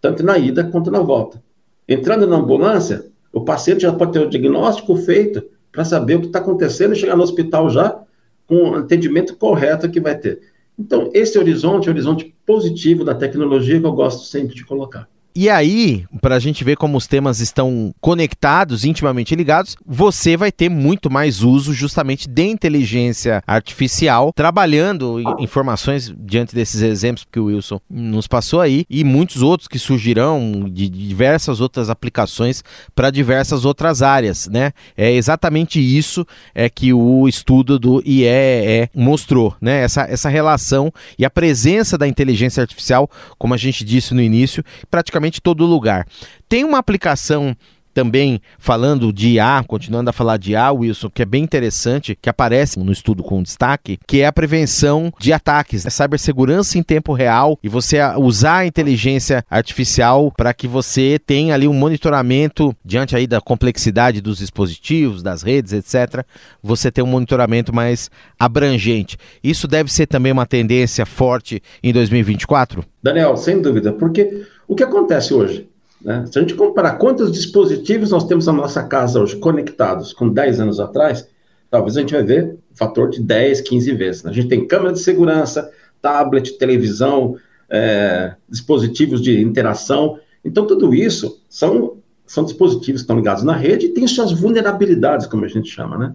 tanto 0.00 0.24
na 0.24 0.36
ida 0.36 0.64
quanto 0.64 0.90
na 0.90 1.00
volta. 1.00 1.40
Entrando 1.88 2.26
na 2.26 2.36
ambulância, 2.36 3.06
o 3.32 3.42
paciente 3.42 3.82
já 3.82 3.92
pode 3.92 4.12
ter 4.12 4.20
o 4.20 4.28
diagnóstico 4.28 4.96
feito 4.96 5.44
para 5.70 5.84
saber 5.84 6.16
o 6.16 6.20
que 6.20 6.26
está 6.26 6.40
acontecendo 6.40 6.92
e 6.92 6.96
chegar 6.96 7.16
no 7.16 7.22
hospital 7.22 7.70
já 7.70 8.00
com 8.46 8.70
o 8.70 8.74
atendimento 8.76 9.36
correto 9.36 9.90
que 9.90 10.00
vai 10.00 10.16
ter. 10.16 10.40
Então, 10.78 11.10
esse 11.14 11.38
horizonte 11.38 11.88
é 11.88 11.90
o 11.90 11.94
horizonte 11.94 12.34
positivo 12.44 13.04
da 13.04 13.14
tecnologia 13.14 13.80
que 13.80 13.86
eu 13.86 13.92
gosto 13.92 14.24
sempre 14.24 14.54
de 14.54 14.64
colocar. 14.64 15.08
E 15.38 15.50
aí, 15.50 16.06
para 16.22 16.36
a 16.36 16.38
gente 16.38 16.64
ver 16.64 16.78
como 16.78 16.96
os 16.96 17.06
temas 17.06 17.40
estão 17.40 17.94
conectados, 18.00 18.86
intimamente 18.86 19.34
ligados, 19.34 19.76
você 19.84 20.34
vai 20.34 20.50
ter 20.50 20.70
muito 20.70 21.10
mais 21.10 21.42
uso 21.42 21.74
justamente 21.74 22.26
de 22.26 22.42
inteligência 22.44 23.42
artificial, 23.46 24.32
trabalhando 24.34 25.20
informações 25.38 26.10
diante 26.18 26.54
desses 26.54 26.80
exemplos 26.80 27.26
que 27.30 27.38
o 27.38 27.44
Wilson 27.44 27.78
nos 27.90 28.26
passou 28.26 28.62
aí, 28.62 28.86
e 28.88 29.04
muitos 29.04 29.42
outros 29.42 29.68
que 29.68 29.78
surgirão 29.78 30.70
de 30.72 30.88
diversas 30.88 31.60
outras 31.60 31.90
aplicações 31.90 32.64
para 32.94 33.10
diversas 33.10 33.66
outras 33.66 34.00
áreas, 34.00 34.48
né? 34.48 34.72
É 34.96 35.12
exatamente 35.12 35.78
isso 35.78 36.26
é 36.54 36.70
que 36.70 36.94
o 36.94 37.28
estudo 37.28 37.78
do 37.78 38.02
IEE 38.06 38.88
mostrou, 38.94 39.54
né? 39.60 39.82
Essa, 39.82 40.04
essa 40.04 40.30
relação 40.30 40.90
e 41.18 41.26
a 41.26 41.30
presença 41.30 41.98
da 41.98 42.08
inteligência 42.08 42.62
artificial, 42.62 43.06
como 43.36 43.52
a 43.52 43.58
gente 43.58 43.84
disse 43.84 44.14
no 44.14 44.22
início, 44.22 44.64
praticamente 44.90 45.25
praticamente 45.26 45.40
todo 45.40 45.66
lugar. 45.66 46.06
Tem 46.48 46.64
uma 46.64 46.78
aplicação 46.78 47.56
também 47.92 48.42
falando 48.58 49.10
de 49.10 49.28
IA, 49.36 49.64
continuando 49.66 50.10
a 50.10 50.12
falar 50.12 50.36
de 50.36 50.52
IA, 50.52 50.70
Wilson, 50.70 51.08
que 51.08 51.22
é 51.22 51.24
bem 51.24 51.42
interessante, 51.42 52.14
que 52.20 52.28
aparece 52.28 52.78
no 52.78 52.92
estudo 52.92 53.22
com 53.22 53.42
destaque, 53.42 53.98
que 54.06 54.20
é 54.20 54.26
a 54.26 54.32
prevenção 54.32 55.10
de 55.18 55.32
ataques, 55.32 55.82
né? 55.82 55.90
cibersegurança 55.90 56.76
em 56.76 56.82
tempo 56.82 57.14
real 57.14 57.58
e 57.62 57.70
você 57.70 57.96
usar 58.18 58.58
a 58.58 58.66
inteligência 58.66 59.42
artificial 59.48 60.30
para 60.36 60.52
que 60.52 60.68
você 60.68 61.18
tenha 61.18 61.54
ali 61.54 61.66
um 61.66 61.72
monitoramento 61.72 62.76
diante 62.84 63.16
aí 63.16 63.26
da 63.26 63.40
complexidade 63.40 64.20
dos 64.20 64.40
dispositivos, 64.40 65.22
das 65.22 65.40
redes, 65.40 65.72
etc. 65.72 66.22
Você 66.62 66.92
tem 66.92 67.02
um 67.02 67.06
monitoramento 67.06 67.74
mais 67.74 68.10
abrangente. 68.38 69.16
Isso 69.42 69.66
deve 69.66 69.90
ser 69.90 70.06
também 70.06 70.32
uma 70.32 70.44
tendência 70.44 71.06
forte 71.06 71.62
em 71.82 71.94
2024? 71.94 72.84
Daniel, 73.02 73.38
sem 73.38 73.62
dúvida, 73.62 73.90
porque 73.94 74.44
o 74.68 74.74
que 74.74 74.82
acontece 74.82 75.32
hoje? 75.32 75.68
Né? 76.00 76.24
Se 76.30 76.38
a 76.38 76.42
gente 76.42 76.54
comparar 76.54 76.98
quantos 76.98 77.32
dispositivos 77.32 78.10
nós 78.10 78.24
temos 78.24 78.46
na 78.46 78.52
nossa 78.52 78.82
casa 78.82 79.20
hoje 79.20 79.36
conectados 79.36 80.12
com 80.12 80.28
10 80.28 80.60
anos 80.60 80.80
atrás, 80.80 81.28
talvez 81.70 81.96
a 81.96 82.00
gente 82.00 82.14
vai 82.14 82.22
ver 82.22 82.58
um 82.72 82.76
fator 82.76 83.10
de 83.10 83.22
10, 83.22 83.62
15 83.62 83.92
vezes. 83.92 84.22
Né? 84.22 84.30
A 84.30 84.34
gente 84.34 84.48
tem 84.48 84.66
câmera 84.66 84.92
de 84.92 85.00
segurança, 85.00 85.70
tablet, 86.00 86.58
televisão, 86.58 87.36
é, 87.68 88.34
dispositivos 88.48 89.20
de 89.20 89.40
interação. 89.40 90.18
Então, 90.44 90.66
tudo 90.66 90.94
isso 90.94 91.40
são, 91.48 91.96
são 92.26 92.44
dispositivos 92.44 93.00
que 93.00 93.04
estão 93.04 93.16
ligados 93.16 93.42
na 93.42 93.56
rede 93.56 93.86
e 93.86 93.88
têm 93.90 94.06
suas 94.06 94.32
vulnerabilidades, 94.32 95.26
como 95.26 95.44
a 95.44 95.48
gente 95.48 95.68
chama, 95.68 95.98
né? 95.98 96.14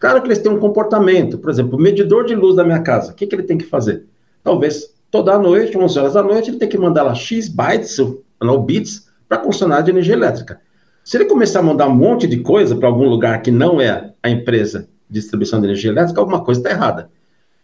Claro 0.00 0.22
que 0.22 0.28
eles 0.28 0.38
têm 0.38 0.52
um 0.52 0.60
comportamento, 0.60 1.38
por 1.38 1.50
exemplo, 1.50 1.76
o 1.76 1.80
medidor 1.80 2.24
de 2.24 2.34
luz 2.34 2.54
da 2.54 2.62
minha 2.62 2.80
casa, 2.80 3.10
o 3.10 3.14
que, 3.14 3.26
que 3.26 3.34
ele 3.34 3.42
tem 3.42 3.58
que 3.58 3.66
fazer? 3.66 4.04
Talvez 4.44 4.94
toda 5.10 5.38
noite, 5.38 5.76
11 5.76 5.98
horas 5.98 6.14
da 6.14 6.22
noite, 6.22 6.50
ele 6.50 6.58
tem 6.58 6.68
que 6.68 6.78
mandar 6.78 7.02
lá 7.02 7.14
X 7.14 7.48
bytes, 7.48 7.98
ou 7.98 8.62
bits, 8.62 9.08
para 9.28 9.38
concessionária 9.38 9.84
de 9.84 9.90
energia 9.90 10.14
elétrica. 10.14 10.60
Se 11.04 11.16
ele 11.16 11.24
começar 11.24 11.60
a 11.60 11.62
mandar 11.62 11.86
um 11.88 11.94
monte 11.94 12.26
de 12.26 12.38
coisa 12.38 12.76
para 12.76 12.88
algum 12.88 13.08
lugar 13.08 13.40
que 13.42 13.50
não 13.50 13.80
é 13.80 14.12
a 14.22 14.28
empresa 14.30 14.88
de 15.08 15.20
distribuição 15.20 15.60
de 15.60 15.66
energia 15.66 15.90
elétrica, 15.90 16.20
alguma 16.20 16.44
coisa 16.44 16.60
está 16.60 16.70
errada. 16.70 17.10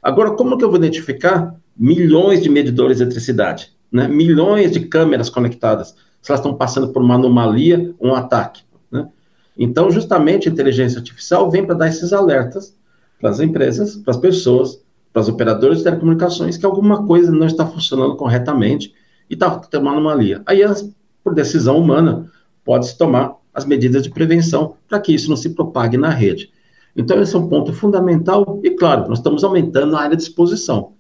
Agora, 0.02 0.32
como 0.32 0.56
que 0.56 0.64
eu 0.64 0.70
vou 0.70 0.78
identificar 0.78 1.54
milhões 1.76 2.42
de 2.42 2.48
medidores 2.48 2.98
de 2.98 3.02
eletricidade, 3.02 3.72
né? 3.90 4.08
milhões 4.08 4.70
de 4.70 4.80
câmeras 4.80 5.28
conectadas, 5.28 5.94
se 6.22 6.30
elas 6.30 6.40
estão 6.40 6.54
passando 6.54 6.88
por 6.88 7.02
uma 7.02 7.16
anomalia, 7.16 7.94
um 8.00 8.14
ataque? 8.14 8.62
Né? 8.90 9.08
Então, 9.58 9.90
justamente, 9.90 10.48
a 10.48 10.52
inteligência 10.52 10.98
artificial 10.98 11.50
vem 11.50 11.64
para 11.64 11.74
dar 11.74 11.88
esses 11.88 12.12
alertas 12.12 12.74
para 13.20 13.30
as 13.30 13.40
empresas, 13.40 13.96
para 13.96 14.12
as 14.12 14.20
pessoas, 14.20 14.83
para 15.14 15.22
os 15.22 15.28
operadores 15.28 15.78
de 15.78 15.84
telecomunicações, 15.84 16.56
que 16.56 16.66
alguma 16.66 17.06
coisa 17.06 17.30
não 17.30 17.46
está 17.46 17.64
funcionando 17.64 18.16
corretamente 18.16 18.92
e 19.30 19.34
está 19.34 19.48
tendo 19.60 19.82
uma 19.82 19.92
anomalia. 19.92 20.42
Aí, 20.44 20.60
por 21.22 21.32
decisão 21.32 21.78
humana, 21.78 22.28
pode-se 22.64 22.98
tomar 22.98 23.36
as 23.54 23.64
medidas 23.64 24.02
de 24.02 24.10
prevenção 24.10 24.74
para 24.88 24.98
que 24.98 25.14
isso 25.14 25.30
não 25.30 25.36
se 25.36 25.50
propague 25.50 25.96
na 25.96 26.10
rede. 26.10 26.50
Então, 26.96 27.22
esse 27.22 27.36
é 27.36 27.38
um 27.38 27.48
ponto 27.48 27.72
fundamental, 27.72 28.60
e 28.64 28.70
claro, 28.72 29.08
nós 29.08 29.18
estamos 29.18 29.44
aumentando 29.44 29.94
a 29.94 30.00
área 30.00 30.16
de 30.16 30.22
exposição. 30.24 30.94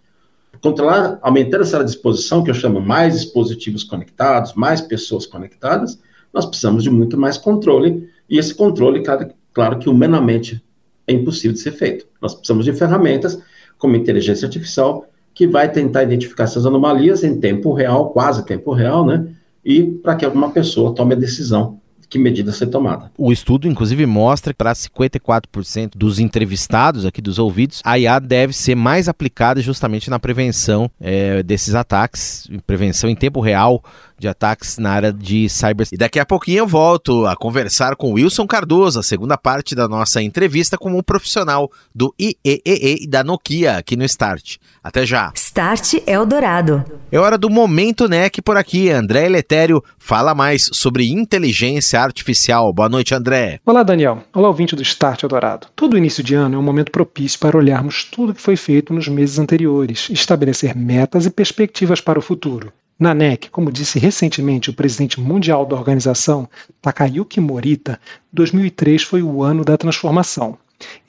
Controlar, 0.62 1.18
aumentando 1.20 1.62
essa 1.62 1.78
área 1.78 1.84
de 1.84 1.90
exposição, 1.90 2.44
que 2.44 2.50
eu 2.50 2.54
chamo 2.54 2.80
mais 2.80 3.14
dispositivos 3.14 3.82
conectados, 3.82 4.54
mais 4.54 4.80
pessoas 4.80 5.26
conectadas, 5.26 5.98
nós 6.32 6.46
precisamos 6.46 6.84
de 6.84 6.90
muito 6.90 7.18
mais 7.18 7.36
controle, 7.36 8.08
e 8.30 8.38
esse 8.38 8.54
controle, 8.54 9.02
claro, 9.02 9.28
claro 9.52 9.78
que 9.80 9.88
humanamente 9.88 10.62
é 11.04 11.12
impossível 11.12 11.52
de 11.52 11.58
ser 11.58 11.72
feito. 11.72 12.06
Nós 12.22 12.32
precisamos 12.32 12.64
de 12.64 12.72
ferramentas, 12.72 13.42
como 13.84 13.96
inteligência 13.96 14.46
artificial, 14.46 15.04
que 15.34 15.46
vai 15.46 15.70
tentar 15.70 16.04
identificar 16.04 16.44
essas 16.44 16.64
anomalias 16.64 17.22
em 17.22 17.38
tempo 17.38 17.74
real, 17.74 18.08
quase 18.08 18.46
tempo 18.46 18.72
real, 18.72 19.04
né? 19.04 19.26
E 19.62 19.82
para 19.82 20.16
que 20.16 20.24
alguma 20.24 20.50
pessoa 20.50 20.94
tome 20.94 21.12
a 21.12 21.18
decisão 21.18 21.78
que 22.08 22.18
medida 22.18 22.50
ser 22.50 22.68
tomada. 22.68 23.10
O 23.18 23.30
estudo, 23.30 23.68
inclusive, 23.68 24.06
mostra 24.06 24.54
que 24.54 24.56
para 24.56 24.72
54% 24.72 25.90
dos 25.96 26.18
entrevistados 26.18 27.04
aqui 27.04 27.20
dos 27.20 27.38
ouvidos, 27.38 27.82
a 27.84 27.98
IA 27.98 28.18
deve 28.20 28.54
ser 28.54 28.74
mais 28.74 29.06
aplicada 29.06 29.60
justamente 29.60 30.08
na 30.08 30.18
prevenção 30.18 30.90
é, 30.98 31.42
desses 31.42 31.74
ataques, 31.74 32.48
prevenção 32.66 33.10
em 33.10 33.16
tempo 33.16 33.40
real 33.40 33.82
de 34.18 34.28
ataques 34.28 34.78
na 34.78 34.90
área 34.90 35.12
de 35.12 35.48
cyber. 35.48 35.86
E 35.92 35.96
daqui 35.96 36.18
a 36.18 36.26
pouquinho 36.26 36.58
eu 36.58 36.66
volto 36.66 37.26
a 37.26 37.36
conversar 37.36 37.96
com 37.96 38.12
Wilson 38.12 38.46
Cardoso, 38.46 39.00
a 39.00 39.02
segunda 39.02 39.36
parte 39.36 39.74
da 39.74 39.88
nossa 39.88 40.22
entrevista 40.22 40.78
como 40.78 40.98
um 40.98 41.02
profissional 41.02 41.70
do 41.94 42.14
IEEE 42.18 43.04
e 43.04 43.08
da 43.08 43.24
Nokia 43.24 43.76
aqui 43.76 43.96
no 43.96 44.04
Start. 44.04 44.56
Até 44.82 45.06
já. 45.06 45.32
Start 45.34 45.94
Eldorado. 46.06 46.84
É 47.10 47.18
hora 47.18 47.38
do 47.38 47.48
Momento 47.48 48.08
NEC 48.08 48.42
por 48.42 48.56
aqui. 48.56 48.90
André 48.90 49.28
Letério 49.28 49.82
fala 49.98 50.34
mais 50.34 50.68
sobre 50.72 51.10
inteligência 51.10 52.00
artificial. 52.00 52.72
Boa 52.72 52.88
noite, 52.88 53.14
André. 53.14 53.60
Olá, 53.64 53.82
Daniel. 53.82 54.22
Olá, 54.34 54.48
ouvinte 54.48 54.76
do 54.76 54.82
Start 54.82 55.22
Eldorado. 55.22 55.68
Todo 55.74 55.96
início 55.96 56.22
de 56.22 56.34
ano 56.34 56.56
é 56.56 56.58
um 56.58 56.62
momento 56.62 56.92
propício 56.92 57.38
para 57.38 57.56
olharmos 57.56 58.04
tudo 58.04 58.34
que 58.34 58.40
foi 58.40 58.56
feito 58.56 58.92
nos 58.92 59.08
meses 59.08 59.38
anteriores, 59.38 60.08
estabelecer 60.10 60.76
metas 60.76 61.26
e 61.26 61.30
perspectivas 61.30 62.00
para 62.00 62.18
o 62.18 62.22
futuro. 62.22 62.72
Na 62.96 63.12
NEC, 63.12 63.50
como 63.50 63.72
disse 63.72 63.98
recentemente 63.98 64.70
o 64.70 64.72
presidente 64.72 65.20
mundial 65.20 65.66
da 65.66 65.74
organização, 65.74 66.48
Takayuki 66.80 67.40
Morita, 67.40 68.00
2003 68.32 69.02
foi 69.02 69.20
o 69.20 69.42
ano 69.42 69.64
da 69.64 69.76
transformação. 69.76 70.56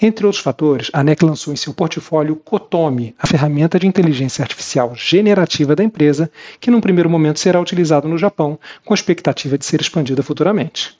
Entre 0.01 0.25
outros 0.25 0.42
fatores, 0.42 0.89
a 0.92 1.04
NEC 1.04 1.24
lançou 1.24 1.54
em 1.54 1.56
seu 1.56 1.75
portfólio 1.75 2.36
Kotomi, 2.38 3.13
a 3.20 3.27
ferramenta 3.27 3.77
de 3.77 3.86
inteligência 3.86 4.42
artificial 4.42 4.96
generativa 4.96 5.75
da 5.75 5.84
empresa, 5.84 6.32
que 6.60 6.72
num 6.72 6.82
primeiro 6.82 7.10
momento 7.10 7.39
será 7.39 7.62
utilizado 7.62 8.08
no 8.08 8.18
Japão, 8.18 8.58
com 8.84 8.92
a 8.92 8.96
expectativa 8.96 9.56
de 9.56 9.65
ser 9.65 9.80
expandida 9.80 10.24
futuramente. 10.24 10.98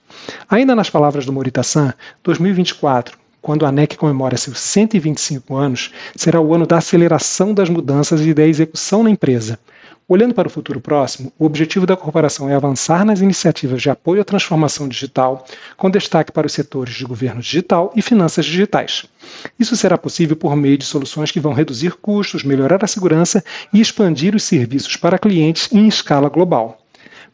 Ainda 0.48 0.75
nas 0.75 0.89
palavras 0.89 1.25
do 1.25 1.34
Morita-san, 1.34 1.96
2024, 2.24 3.18
quando 3.42 3.65
a 3.65 3.72
NEC 3.72 3.98
comemora 3.98 4.38
seus 4.38 4.60
125 4.60 5.56
anos, 5.56 5.92
será 6.15 6.39
o 6.39 6.54
ano 6.54 6.68
da 6.68 6.77
aceleração 6.77 7.56
das 7.56 7.70
mudanças 7.70 8.22
e 8.22 8.36
da 8.36 8.46
execução 8.46 9.01
na 9.01 9.10
empresa. 9.10 9.60
Olhando 10.08 10.36
para 10.36 10.48
o 10.48 10.52
futuro 10.52 10.80
próximo, 10.80 11.34
o 11.40 11.46
objetivo 11.46 11.88
da 11.88 11.98
corporação 11.98 12.48
é 12.48 12.54
avançar 12.54 13.04
nas 13.04 13.22
iniciativas 13.22 13.82
de 13.82 13.90
apoio 13.90 14.22
à 14.22 14.24
transformação 14.24 14.88
digital, 14.88 15.44
com 15.76 15.90
destaque 15.90 16.32
para 16.32 16.46
os 16.46 16.54
setores 16.54 16.94
de 16.94 17.04
governo 17.04 17.42
digital 17.42 17.92
e 17.96 18.04
finanças 18.04 18.46
digitais. 18.46 19.06
Isso 19.60 19.76
será 19.76 19.98
possível 19.98 20.36
por 20.36 20.56
meio 20.56 20.78
de 20.78 20.86
soluções 20.86 21.32
que 21.32 21.40
vão 21.40 21.54
reduzir 21.54 21.96
custos, 21.96 22.44
melhorar 22.44 22.84
a 22.84 22.88
segurança 22.88 23.44
e 23.74 23.82
expandir 23.82 24.36
os 24.36 24.44
serviços 24.44 24.96
para 24.96 25.18
clientes 25.18 25.74
em 25.74 25.88
escala 25.88 26.30
global. 26.30 26.85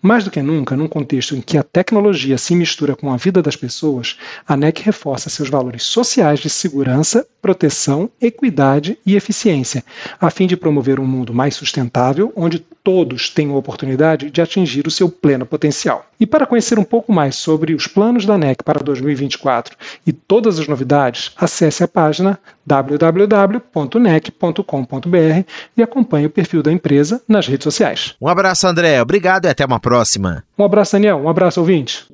Mais 0.01 0.24
do 0.24 0.31
que 0.31 0.41
nunca, 0.41 0.75
num 0.75 0.88
contexto 0.88 1.36
em 1.36 1.41
que 1.41 1.58
a 1.58 1.63
tecnologia 1.63 2.38
se 2.38 2.55
mistura 2.55 2.96
com 2.96 3.13
a 3.13 3.17
vida 3.17 3.41
das 3.41 3.55
pessoas, 3.55 4.17
a 4.48 4.58
NEC 4.58 4.81
reforça 4.81 5.29
seus 5.29 5.50
valores 5.50 5.84
sociais 5.84 6.39
de 6.39 6.50
segurança, 6.50 7.25
proteção, 7.41 8.10
equidade 8.20 8.98
e 9.05 9.15
eficiência, 9.15 9.84
a 10.20 10.29
fim 10.29 10.48
de 10.48 10.58
promover 10.58 11.00
um 11.00 11.05
mundo 11.05 11.34
mais 11.34 11.55
sustentável, 11.55 12.34
onde 12.36 12.60
todos 12.84 13.29
tenham 13.29 13.55
a 13.55 13.60
oportunidade 13.60 14.31
de 14.31 14.41
atingir 14.41 14.88
o 14.88 14.91
seu 14.91 15.08
pleno 15.10 15.46
potencial. 15.46 16.05
E 16.20 16.25
para 16.25 16.46
conhecer 16.46 16.77
um 16.77 16.84
pouco 16.84 17.12
mais 17.12 17.36
sobre 17.36 17.74
os 17.74 17.88
planos 17.88 18.25
da 18.25 18.38
NEC 18.38 18.63
para 18.63 18.84
2024 18.84 19.75
e 20.05 20.13
todas 20.13 20.60
as 20.60 20.67
novidades, 20.67 21.31
acesse 21.36 21.84
a 21.84 21.88
página 21.88 22.39
www.nec.com.br 22.65 23.62
e 25.75 25.81
acompanhe 25.81 26.27
o 26.27 26.29
perfil 26.29 26.62
da 26.62 26.72
empresa 26.72 27.22
nas 27.27 27.48
redes 27.48 27.63
sociais. 27.63 28.15
Um 28.22 28.27
abraço, 28.27 28.67
André. 28.67 29.01
Obrigado 29.01 29.46
e 29.46 29.50
até 29.50 29.65
uma 29.65 29.79
próxima. 29.91 30.45
Um 30.57 30.63
abraço, 30.63 30.93
Daniel. 30.93 31.17
Um 31.17 31.27
abraço, 31.27 31.60
ouvinte. 31.60 32.05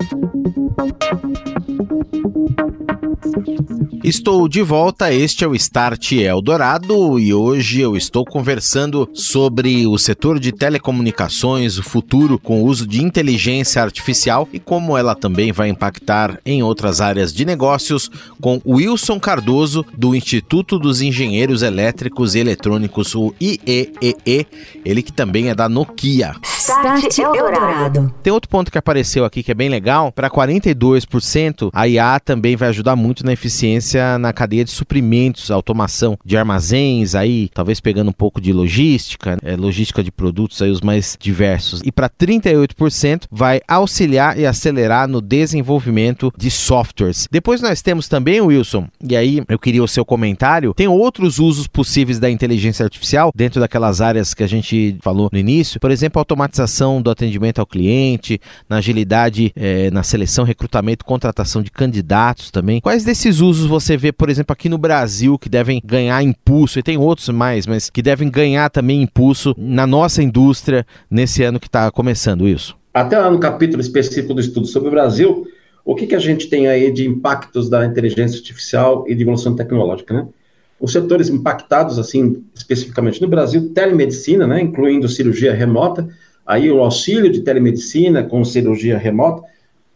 Estou 4.03 4.47
de 4.47 4.61
volta, 4.61 5.11
este 5.11 5.43
é 5.43 5.47
o 5.47 5.55
Start 5.55 6.11
Eldorado 6.13 7.19
e 7.19 7.33
hoje 7.33 7.81
eu 7.81 7.97
estou 7.97 8.23
conversando 8.23 9.09
sobre 9.13 9.87
o 9.87 9.97
setor 9.97 10.39
de 10.39 10.51
telecomunicações, 10.51 11.77
o 11.77 11.83
futuro 11.83 12.37
com 12.37 12.61
o 12.61 12.65
uso 12.65 12.87
de 12.87 13.03
inteligência 13.03 13.81
artificial 13.81 14.47
e 14.53 14.59
como 14.59 14.97
ela 14.97 15.15
também 15.15 15.51
vai 15.51 15.69
impactar 15.69 16.39
em 16.45 16.61
outras 16.61 17.01
áreas 17.01 17.33
de 17.33 17.43
negócios 17.43 18.09
com 18.39 18.61
Wilson 18.65 19.19
Cardoso 19.19 19.85
do 19.97 20.15
Instituto 20.15 20.77
dos 20.77 21.01
Engenheiros 21.01 21.63
Elétricos 21.63 22.35
e 22.35 22.39
Eletrônicos, 22.39 23.15
o 23.15 23.33
IEEE, 23.41 24.47
ele 24.85 25.01
que 25.01 25.11
também 25.11 25.49
é 25.49 25.55
da 25.55 25.67
Nokia. 25.67 26.35
Start 26.43 27.17
Eldorado. 27.17 28.13
Tem 28.21 28.31
outro 28.31 28.49
ponto 28.49 28.71
que 28.71 28.77
apareceu 28.77 29.25
aqui 29.25 29.41
que 29.41 29.51
é 29.51 29.55
bem 29.55 29.69
legal, 29.69 30.11
para 30.11 30.29
42% 30.29 31.69
a 31.73 31.87
IA 31.87 32.19
também 32.19 32.55
vai 32.55 32.69
ajudar 32.69 32.95
muito 32.95 33.06
na 33.23 33.33
eficiência 33.33 34.17
na 34.17 34.33
cadeia 34.33 34.63
de 34.63 34.71
suprimentos, 34.71 35.51
automação 35.51 36.17
de 36.25 36.37
armazéns, 36.37 37.15
aí 37.15 37.49
talvez 37.53 37.79
pegando 37.79 38.09
um 38.09 38.13
pouco 38.13 38.39
de 38.39 38.53
logística, 38.53 39.37
é, 39.43 39.55
logística 39.55 40.03
de 40.03 40.11
produtos 40.11 40.61
aí 40.61 40.69
os 40.69 40.81
mais 40.81 41.17
diversos. 41.19 41.81
E 41.83 41.91
para 41.91 42.09
38% 42.09 43.23
vai 43.31 43.61
auxiliar 43.67 44.37
e 44.37 44.45
acelerar 44.45 45.07
no 45.07 45.21
desenvolvimento 45.21 46.31
de 46.37 46.49
softwares. 46.49 47.27
Depois 47.31 47.61
nós 47.61 47.81
temos 47.81 48.07
também, 48.07 48.41
Wilson, 48.41 48.87
e 49.01 49.15
aí 49.15 49.43
eu 49.47 49.59
queria 49.59 49.83
o 49.83 49.87
seu 49.87 50.05
comentário, 50.05 50.73
tem 50.73 50.87
outros 50.87 51.39
usos 51.39 51.67
possíveis 51.67 52.19
da 52.19 52.29
inteligência 52.29 52.83
artificial 52.83 53.31
dentro 53.35 53.59
daquelas 53.59 54.01
áreas 54.01 54.33
que 54.33 54.43
a 54.43 54.47
gente 54.47 54.97
falou 55.01 55.29
no 55.31 55.37
início, 55.37 55.79
por 55.79 55.91
exemplo, 55.91 56.19
automatização 56.19 57.01
do 57.01 57.09
atendimento 57.09 57.59
ao 57.59 57.65
cliente, 57.65 58.39
na 58.69 58.77
agilidade, 58.77 59.51
é, 59.55 59.89
na 59.91 60.03
seleção, 60.03 60.45
recrutamento, 60.45 61.05
contratação 61.05 61.61
de 61.61 61.71
candidatos 61.71 62.51
também. 62.51 62.81
Quais 62.81 62.96
desses 63.03 63.39
usos 63.39 63.65
você 63.65 63.87
você 63.87 63.95
vê, 63.95 64.11
por 64.11 64.29
exemplo, 64.29 64.51
aqui 64.51 64.67
no 64.67 64.77
Brasil, 64.77 65.39
que 65.39 65.47
devem 65.47 65.81
ganhar 65.83 66.21
impulso, 66.21 66.77
e 66.77 66.83
tem 66.83 66.97
outros 66.97 67.29
mais, 67.29 67.65
mas 67.65 67.89
que 67.89 68.01
devem 68.01 68.29
ganhar 68.29 68.69
também 68.69 69.01
impulso 69.01 69.55
na 69.57 69.87
nossa 69.87 70.21
indústria 70.21 70.85
nesse 71.09 71.41
ano 71.41 71.57
que 71.57 71.67
está 71.67 71.89
começando 71.89 72.47
isso? 72.47 72.75
Até 72.93 73.17
lá 73.17 73.31
no 73.31 73.39
capítulo 73.39 73.79
específico 73.79 74.33
do 74.33 74.41
estudo 74.41 74.67
sobre 74.67 74.89
o 74.89 74.91
Brasil, 74.91 75.47
o 75.85 75.95
que, 75.95 76.05
que 76.05 76.15
a 76.15 76.19
gente 76.19 76.47
tem 76.49 76.67
aí 76.67 76.91
de 76.91 77.07
impactos 77.07 77.69
da 77.69 77.85
inteligência 77.85 78.37
artificial 78.37 79.05
e 79.07 79.15
de 79.15 79.21
evolução 79.21 79.55
tecnológica, 79.55 80.13
né? 80.13 80.27
Os 80.79 80.91
setores 80.91 81.29
impactados, 81.29 81.97
assim, 81.97 82.43
especificamente 82.53 83.21
no 83.21 83.27
Brasil, 83.27 83.69
telemedicina, 83.73 84.45
né, 84.45 84.61
incluindo 84.61 85.07
cirurgia 85.07 85.53
remota, 85.53 86.07
aí 86.45 86.69
o 86.69 86.79
auxílio 86.79 87.31
de 87.31 87.39
telemedicina 87.39 88.21
com 88.21 88.43
cirurgia 88.43 88.97
remota. 88.97 89.43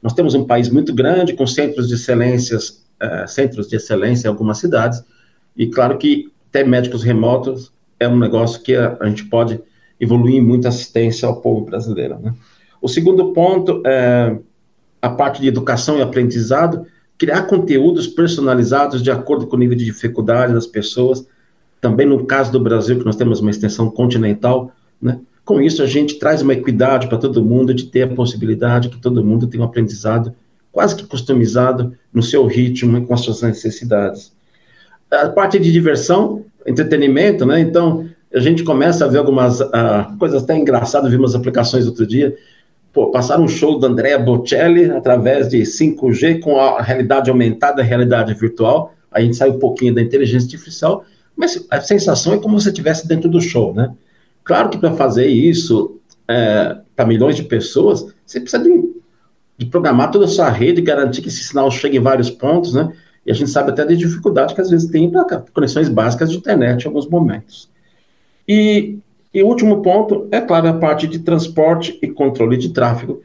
Nós 0.01 0.13
temos 0.13 0.33
um 0.33 0.45
país 0.45 0.69
muito 0.69 0.93
grande, 0.93 1.33
com 1.33 1.45
centros 1.45 1.87
de 1.87 1.95
excelências 1.95 2.81
uh, 3.01 3.27
centros 3.27 3.67
de 3.67 3.75
excelência 3.75 4.27
em 4.27 4.29
algumas 4.29 4.57
cidades, 4.57 5.03
e 5.57 5.67
claro 5.67 5.97
que 5.97 6.31
ter 6.51 6.65
médicos 6.65 7.03
remotos 7.03 7.71
é 7.99 8.07
um 8.07 8.17
negócio 8.17 8.61
que 8.61 8.75
a, 8.75 8.97
a 8.99 9.07
gente 9.07 9.25
pode 9.25 9.59
evoluir 9.99 10.35
em 10.35 10.41
muita 10.41 10.69
assistência 10.69 11.27
ao 11.27 11.41
povo 11.41 11.65
brasileiro. 11.65 12.17
Né? 12.19 12.33
O 12.81 12.87
segundo 12.87 13.31
ponto 13.33 13.81
é 13.85 14.37
a 15.01 15.09
parte 15.09 15.41
de 15.41 15.47
educação 15.47 15.97
e 15.97 16.01
aprendizado, 16.01 16.85
criar 17.17 17.43
conteúdos 17.43 18.07
personalizados 18.07 19.01
de 19.03 19.11
acordo 19.11 19.45
com 19.45 19.55
o 19.55 19.59
nível 19.59 19.77
de 19.77 19.85
dificuldade 19.85 20.53
das 20.53 20.65
pessoas. 20.65 21.25
Também 21.79 22.07
no 22.07 22.25
caso 22.25 22.51
do 22.51 22.59
Brasil, 22.59 22.97
que 22.97 23.05
nós 23.05 23.15
temos 23.15 23.39
uma 23.39 23.51
extensão 23.51 23.89
continental, 23.89 24.71
Né? 25.01 25.19
Com 25.43 25.59
isso, 25.59 25.81
a 25.81 25.87
gente 25.87 26.19
traz 26.19 26.41
uma 26.41 26.53
equidade 26.53 27.07
para 27.07 27.17
todo 27.17 27.43
mundo 27.43 27.73
de 27.73 27.85
ter 27.85 28.03
a 28.03 28.15
possibilidade 28.15 28.89
que 28.89 28.97
todo 28.97 29.23
mundo 29.23 29.47
tenha 29.47 29.63
um 29.63 29.65
aprendizado 29.65 30.33
quase 30.71 30.95
que 30.95 31.05
customizado 31.05 31.93
no 32.13 32.23
seu 32.23 32.45
ritmo 32.45 32.97
e 32.97 33.05
com 33.05 33.13
as 33.13 33.21
suas 33.21 33.41
necessidades. 33.41 34.31
A 35.09 35.29
parte 35.29 35.59
de 35.59 35.71
diversão, 35.71 36.45
entretenimento, 36.65 37.45
né? 37.45 37.59
Então, 37.59 38.09
a 38.33 38.39
gente 38.39 38.63
começa 38.63 39.05
a 39.05 39.07
ver 39.07 39.17
algumas 39.17 39.59
uh, 39.59 40.17
coisas 40.17 40.43
até 40.43 40.57
engraçadas, 40.57 41.11
vimos 41.11 41.35
aplicações 41.35 41.85
outro 41.85 42.07
dia, 42.07 42.35
pô, 42.93 43.11
passaram 43.11 43.43
um 43.43 43.47
show 43.47 43.77
da 43.77 43.87
Andrea 43.87 44.17
Bocelli 44.17 44.89
através 44.89 45.49
de 45.49 45.61
5G 45.61 46.39
com 46.39 46.57
a 46.57 46.81
realidade 46.81 47.29
aumentada, 47.29 47.81
a 47.81 47.85
realidade 47.85 48.33
virtual, 48.33 48.93
a 49.11 49.19
gente 49.19 49.35
sai 49.35 49.49
um 49.49 49.59
pouquinho 49.59 49.93
da 49.93 50.01
inteligência 50.01 50.45
artificial, 50.45 51.03
mas 51.35 51.65
a 51.69 51.81
sensação 51.81 52.33
é 52.33 52.37
como 52.37 52.57
se 52.57 52.65
você 52.65 52.69
estivesse 52.69 53.07
dentro 53.07 53.29
do 53.29 53.41
show, 53.41 53.73
né? 53.73 53.91
Claro 54.43 54.69
que 54.69 54.77
para 54.77 54.93
fazer 54.93 55.27
isso 55.27 55.99
é, 56.27 56.77
para 56.95 57.05
milhões 57.05 57.35
de 57.35 57.43
pessoas, 57.43 58.05
você 58.25 58.39
precisa 58.39 58.63
de, 58.63 58.90
de, 59.61 59.65
programar 59.67 60.09
toda 60.09 60.25
a 60.25 60.27
sua 60.27 60.49
rede, 60.49 60.81
garantir 60.81 61.21
que 61.21 61.27
esse 61.27 61.43
sinal 61.43 61.69
chegue 61.69 61.97
em 61.97 62.01
vários 62.01 62.29
pontos, 62.29 62.73
né? 62.73 62.91
E 63.25 63.31
a 63.31 63.33
gente 63.33 63.51
sabe 63.51 63.69
até 63.69 63.85
da 63.85 63.93
dificuldade 63.93 64.55
que 64.55 64.61
às 64.61 64.69
vezes 64.69 64.89
tem 64.89 65.09
para 65.09 65.43
conexões 65.53 65.87
básicas 65.87 66.31
de 66.31 66.37
internet 66.37 66.83
em 66.83 66.87
alguns 66.87 67.07
momentos. 67.07 67.69
E, 68.47 68.97
o 69.35 69.45
último 69.45 69.81
ponto 69.81 70.27
é, 70.31 70.41
claro, 70.41 70.67
a 70.67 70.73
parte 70.73 71.07
de 71.07 71.19
transporte 71.19 71.97
e 72.01 72.07
controle 72.07 72.57
de 72.57 72.69
tráfego. 72.69 73.21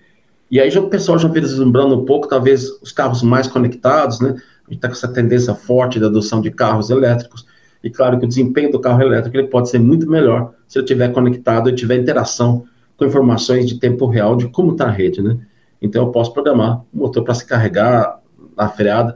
E 0.50 0.60
aí 0.60 0.70
já 0.70 0.80
o 0.80 0.88
pessoal 0.88 1.18
já 1.18 1.26
vem 1.26 1.42
deslumbrando 1.42 1.98
um 1.98 2.04
pouco, 2.04 2.28
talvez 2.28 2.70
os 2.82 2.92
carros 2.92 3.22
mais 3.22 3.46
conectados, 3.46 4.20
né? 4.20 4.30
A 4.68 4.70
gente 4.70 4.78
está 4.78 4.88
com 4.88 4.94
essa 4.94 5.08
tendência 5.08 5.54
forte 5.54 5.98
da 5.98 6.06
adoção 6.06 6.40
de 6.40 6.50
carros 6.50 6.90
elétricos. 6.90 7.46
E 7.82 7.90
claro 7.90 8.18
que 8.18 8.26
o 8.26 8.28
desempenho 8.28 8.70
do 8.70 8.80
carro 8.80 9.02
elétrico 9.02 9.36
ele 9.36 9.48
pode 9.48 9.70
ser 9.70 9.78
muito 9.78 10.08
melhor 10.08 10.52
se 10.68 10.78
ele 10.78 10.84
estiver 10.84 11.12
conectado 11.12 11.70
e 11.70 11.74
tiver 11.74 11.96
interação 11.96 12.64
com 12.96 13.04
informações 13.04 13.66
de 13.66 13.78
tempo 13.78 14.06
real 14.06 14.36
de 14.36 14.48
como 14.48 14.72
está 14.72 14.86
a 14.86 14.90
rede, 14.90 15.22
né? 15.22 15.38
Então 15.80 16.04
eu 16.04 16.12
posso 16.12 16.32
programar 16.32 16.80
o 16.92 16.98
motor 16.98 17.22
para 17.22 17.34
se 17.34 17.46
carregar 17.46 18.20
na 18.56 18.68
freada 18.68 19.14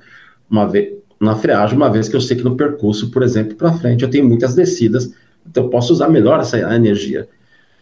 uma 0.49 0.67
vez 0.67 1.00
na 1.21 1.37
freagem, 1.37 1.76
uma 1.76 1.90
vez 1.90 2.09
que 2.09 2.17
eu 2.17 2.21
sei 2.21 2.35
que 2.35 2.43
no 2.43 2.57
percurso, 2.57 3.11
por 3.11 3.23
exemplo, 3.23 3.55
para 3.55 3.75
frente 3.75 4.02
eu 4.02 4.09
tenho 4.09 4.26
muitas 4.26 4.55
descidas, 4.55 5.12
então 5.47 5.64
eu 5.64 5.71
posso 5.71 5.93
usar 5.93 6.09
melhor 6.09 6.40
essa 6.40 6.59
energia. 6.75 7.29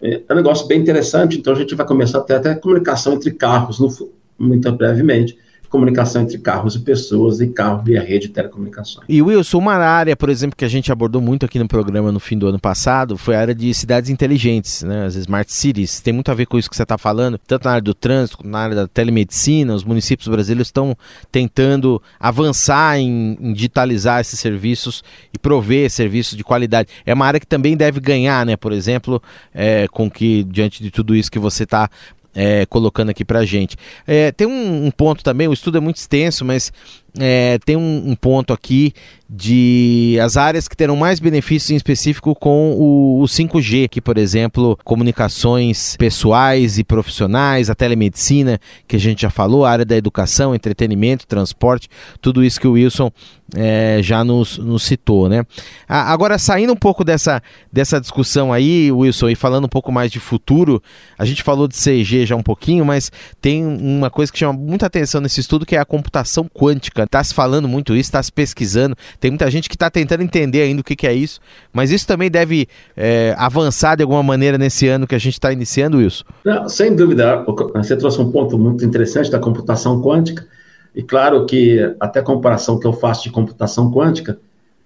É 0.02 0.24
um 0.32 0.34
negócio 0.34 0.66
bem 0.66 0.80
interessante, 0.80 1.38
então 1.38 1.52
a 1.52 1.56
gente 1.56 1.72
vai 1.76 1.86
começar 1.86 2.18
a 2.18 2.22
ter 2.22 2.34
até 2.34 2.56
comunicação 2.56 3.12
entre 3.12 3.30
carros 3.30 3.78
no, 3.78 3.88
muito 4.36 4.70
brevemente 4.72 5.38
comunicação 5.68 6.22
entre 6.22 6.38
carros 6.38 6.74
e 6.74 6.80
pessoas 6.80 7.40
e 7.40 7.48
carro 7.48 7.82
via 7.82 8.02
rede 8.02 8.28
de 8.28 8.32
telecomunicações. 8.32 9.04
E 9.08 9.20
Wilson, 9.20 9.58
uma 9.58 9.74
área, 9.74 10.16
por 10.16 10.30
exemplo, 10.30 10.56
que 10.56 10.64
a 10.64 10.68
gente 10.68 10.90
abordou 10.90 11.20
muito 11.20 11.44
aqui 11.44 11.58
no 11.58 11.68
programa 11.68 12.10
no 12.10 12.20
fim 12.20 12.38
do 12.38 12.46
ano 12.46 12.58
passado 12.58 13.16
foi 13.16 13.36
a 13.36 13.40
área 13.40 13.54
de 13.54 13.72
cidades 13.74 14.10
inteligentes, 14.10 14.82
né? 14.82 15.06
as 15.06 15.14
smart 15.14 15.52
cities. 15.52 16.00
Tem 16.00 16.12
muito 16.12 16.30
a 16.30 16.34
ver 16.34 16.46
com 16.46 16.58
isso 16.58 16.70
que 16.70 16.76
você 16.76 16.82
está 16.82 16.96
falando, 16.96 17.38
tanto 17.38 17.64
na 17.64 17.72
área 17.72 17.82
do 17.82 17.94
trânsito, 17.94 18.46
na 18.46 18.58
área 18.58 18.76
da 18.76 18.88
telemedicina. 18.88 19.74
Os 19.74 19.84
municípios 19.84 20.28
brasileiros 20.28 20.68
estão 20.68 20.96
tentando 21.30 22.00
avançar 22.18 22.98
em, 22.98 23.36
em 23.40 23.52
digitalizar 23.52 24.20
esses 24.20 24.40
serviços 24.40 25.02
e 25.32 25.38
prover 25.38 25.90
serviços 25.90 26.36
de 26.36 26.44
qualidade. 26.44 26.88
É 27.04 27.12
uma 27.12 27.26
área 27.26 27.40
que 27.40 27.46
também 27.46 27.76
deve 27.76 28.00
ganhar, 28.00 28.44
né? 28.46 28.56
Por 28.56 28.72
exemplo, 28.72 29.22
é, 29.54 29.86
com 29.88 30.10
que 30.10 30.44
diante 30.44 30.82
de 30.82 30.90
tudo 30.90 31.14
isso 31.14 31.30
que 31.30 31.38
você 31.38 31.64
está 31.64 31.90
é, 32.38 32.64
colocando 32.66 33.10
aqui 33.10 33.24
para 33.24 33.44
gente. 33.44 33.76
É, 34.06 34.30
tem 34.30 34.46
um, 34.46 34.86
um, 34.86 34.90
ponto 34.92 35.24
também, 35.24 35.48
o 35.48 35.52
estudo 35.52 35.76
é 35.76 35.80
muito 35.80 35.96
extenso, 35.96 36.44
mas 36.44 36.72
é, 37.18 37.58
tem 37.64 37.76
um, 37.76 38.10
um, 38.10 38.14
ponto 38.14 38.52
aqui 38.52 38.92
de 39.28 40.18
as 40.22 40.36
áreas 40.36 40.66
que 40.66 40.76
terão 40.76 40.96
mais 40.96 41.20
benefícios 41.20 41.70
em 41.70 41.76
específico 41.76 42.34
com 42.34 42.72
o, 42.72 43.20
o 43.22 43.24
5G, 43.24 43.88
que 43.88 44.00
por 44.00 44.16
exemplo, 44.16 44.78
comunicações 44.84 45.96
pessoais 45.96 46.78
e 46.78 46.84
profissionais, 46.84 47.68
a 47.68 47.74
telemedicina, 47.74 48.58
que 48.86 48.96
a 48.96 48.98
gente 48.98 49.22
já 49.22 49.30
falou, 49.30 49.64
a 49.64 49.70
área 49.70 49.84
da 49.84 49.96
educação, 49.96 50.54
entretenimento, 50.54 51.26
transporte, 51.26 51.88
tudo 52.20 52.42
isso 52.42 52.60
que 52.60 52.66
o 52.66 52.72
Wilson 52.72 53.10
é, 53.54 54.00
já 54.02 54.22
nos, 54.22 54.58
nos, 54.58 54.82
citou, 54.82 55.28
né? 55.28 55.44
Agora, 55.88 56.38
saindo 56.38 56.72
um 56.72 56.76
pouco 56.76 57.02
dessa, 57.02 57.42
dessa 57.72 58.00
discussão 58.00 58.52
aí, 58.52 58.92
Wilson, 58.92 59.30
e 59.30 59.34
falando 59.34 59.64
um 59.64 59.68
pouco 59.68 59.90
mais 59.90 60.10
de 60.10 60.20
futuro, 60.20 60.82
a 61.18 61.24
gente 61.24 61.42
falou 61.42 61.66
de 61.66 61.74
CG 61.74 62.26
já 62.26 62.36
um 62.36 62.42
pouquinho, 62.42 62.84
mas 62.84 63.10
tem 63.40 63.64
uma 63.64 64.10
coisa 64.10 64.30
que 64.30 64.38
chama 64.38 64.52
muita 64.52 64.86
atenção 64.86 65.20
nesse 65.20 65.40
estudo, 65.40 65.64
que 65.64 65.76
é 65.76 65.78
a 65.78 65.84
computação 65.84 66.46
quântica. 66.46 67.07
Está 67.08 67.24
se 67.24 67.32
falando 67.32 67.66
muito 67.66 67.94
isso, 67.94 68.08
está 68.08 68.22
se 68.22 68.30
pesquisando, 68.30 68.94
tem 69.18 69.30
muita 69.30 69.50
gente 69.50 69.66
que 69.66 69.74
está 69.74 69.90
tentando 69.90 70.22
entender 70.22 70.60
ainda 70.60 70.82
o 70.82 70.84
que, 70.84 70.94
que, 70.94 71.06
é 71.06 71.14
isso, 71.14 71.40
mas 71.72 71.90
isso 71.90 72.06
também 72.06 72.30
deve 72.30 72.68
é, 72.94 73.34
avançar 73.38 73.96
de 73.96 74.02
alguma 74.02 74.22
maneira 74.22 74.58
nesse 74.58 74.86
ano 74.86 75.06
que 75.06 75.14
a 75.14 75.18
gente 75.18 75.32
está 75.32 75.50
iniciando, 75.50 75.96
Wilson? 75.96 76.24
Não, 76.44 76.68
sem 76.68 76.94
dúvida, 76.94 77.44
você 77.74 77.96
trouxe 77.96 78.20
um 78.20 78.30
ponto 78.30 78.58
muito 78.58 78.84
interessante 78.84 79.30
da 79.30 79.38
computação 79.38 80.02
quântica, 80.02 80.46
e 80.94 81.02
claro 81.02 81.46
que 81.46 81.78
até 81.98 82.20
a 82.20 82.22
comparação 82.22 82.78
que 82.78 82.86
eu 82.86 82.92
faço 82.92 83.24
de 83.24 83.30
computação 83.30 83.90
quântica 83.90 84.38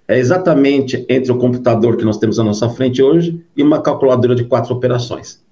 é 0.07 0.17
exatamente 0.17 1.05
entre 1.09 1.33
o 1.33 1.39
computador 1.39 1.97
que 1.97 2.05
nós 2.05 2.19
temos 2.19 2.39
à 2.39 2.45
nossa 2.45 2.69
frente 2.69 3.03
hoje 3.03 3.45
e 3.57 3.63
uma 3.65 3.83
calculadora 3.83 4.35
de 4.35 4.45
quatro 4.45 4.73
operações. 4.75 5.43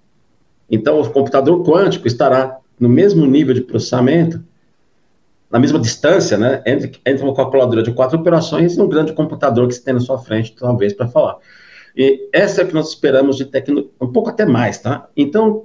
Então, 0.70 1.00
o 1.00 1.10
computador 1.10 1.64
quântico 1.64 2.06
estará 2.06 2.58
no 2.78 2.88
mesmo 2.88 3.26
nível 3.26 3.54
de 3.54 3.60
processamento 3.60 4.40
na 5.50 5.58
mesma 5.58 5.78
distância, 5.78 6.38
né, 6.38 6.62
entre, 6.64 6.92
entre 7.04 7.24
uma 7.24 7.34
calculadora 7.34 7.82
de 7.82 7.92
quatro 7.92 8.18
operações 8.18 8.76
e 8.76 8.80
um 8.80 8.88
grande 8.88 9.12
computador 9.12 9.66
que 9.66 9.74
você 9.74 9.82
tem 9.82 9.94
na 9.94 10.00
sua 10.00 10.18
frente, 10.18 10.54
talvez, 10.54 10.92
para 10.92 11.08
falar. 11.08 11.38
E 11.96 12.28
essa 12.32 12.60
é 12.60 12.64
o 12.64 12.68
que 12.68 12.74
nós 12.74 12.90
esperamos 12.90 13.36
de 13.36 13.44
tecnologia, 13.44 13.90
um 14.00 14.12
pouco 14.12 14.30
até 14.30 14.46
mais, 14.46 14.78
tá? 14.78 15.08
Então, 15.16 15.64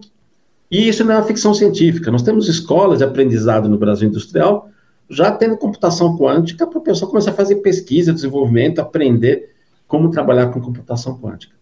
e 0.71 0.89
isso 0.89 1.03
não 1.03 1.13
é 1.13 1.23
ficção 1.23 1.53
científica. 1.53 2.09
Nós 2.11 2.23
temos 2.23 2.49
escolas 2.49 2.97
de 2.97 3.03
aprendizado 3.03 3.69
no 3.69 3.77
Brasil 3.77 4.07
industrial 4.09 4.69
já 5.09 5.31
tendo 5.31 5.57
computação 5.57 6.17
quântica 6.17 6.65
para 6.65 6.79
o 6.79 6.81
pessoal 6.81 7.09
começar 7.11 7.31
a 7.31 7.35
fazer 7.35 7.57
pesquisa, 7.57 8.11
desenvolvimento, 8.11 8.79
aprender 8.79 9.53
como 9.87 10.09
trabalhar 10.09 10.47
com 10.47 10.59
computação 10.59 11.19
quântica. 11.19 11.55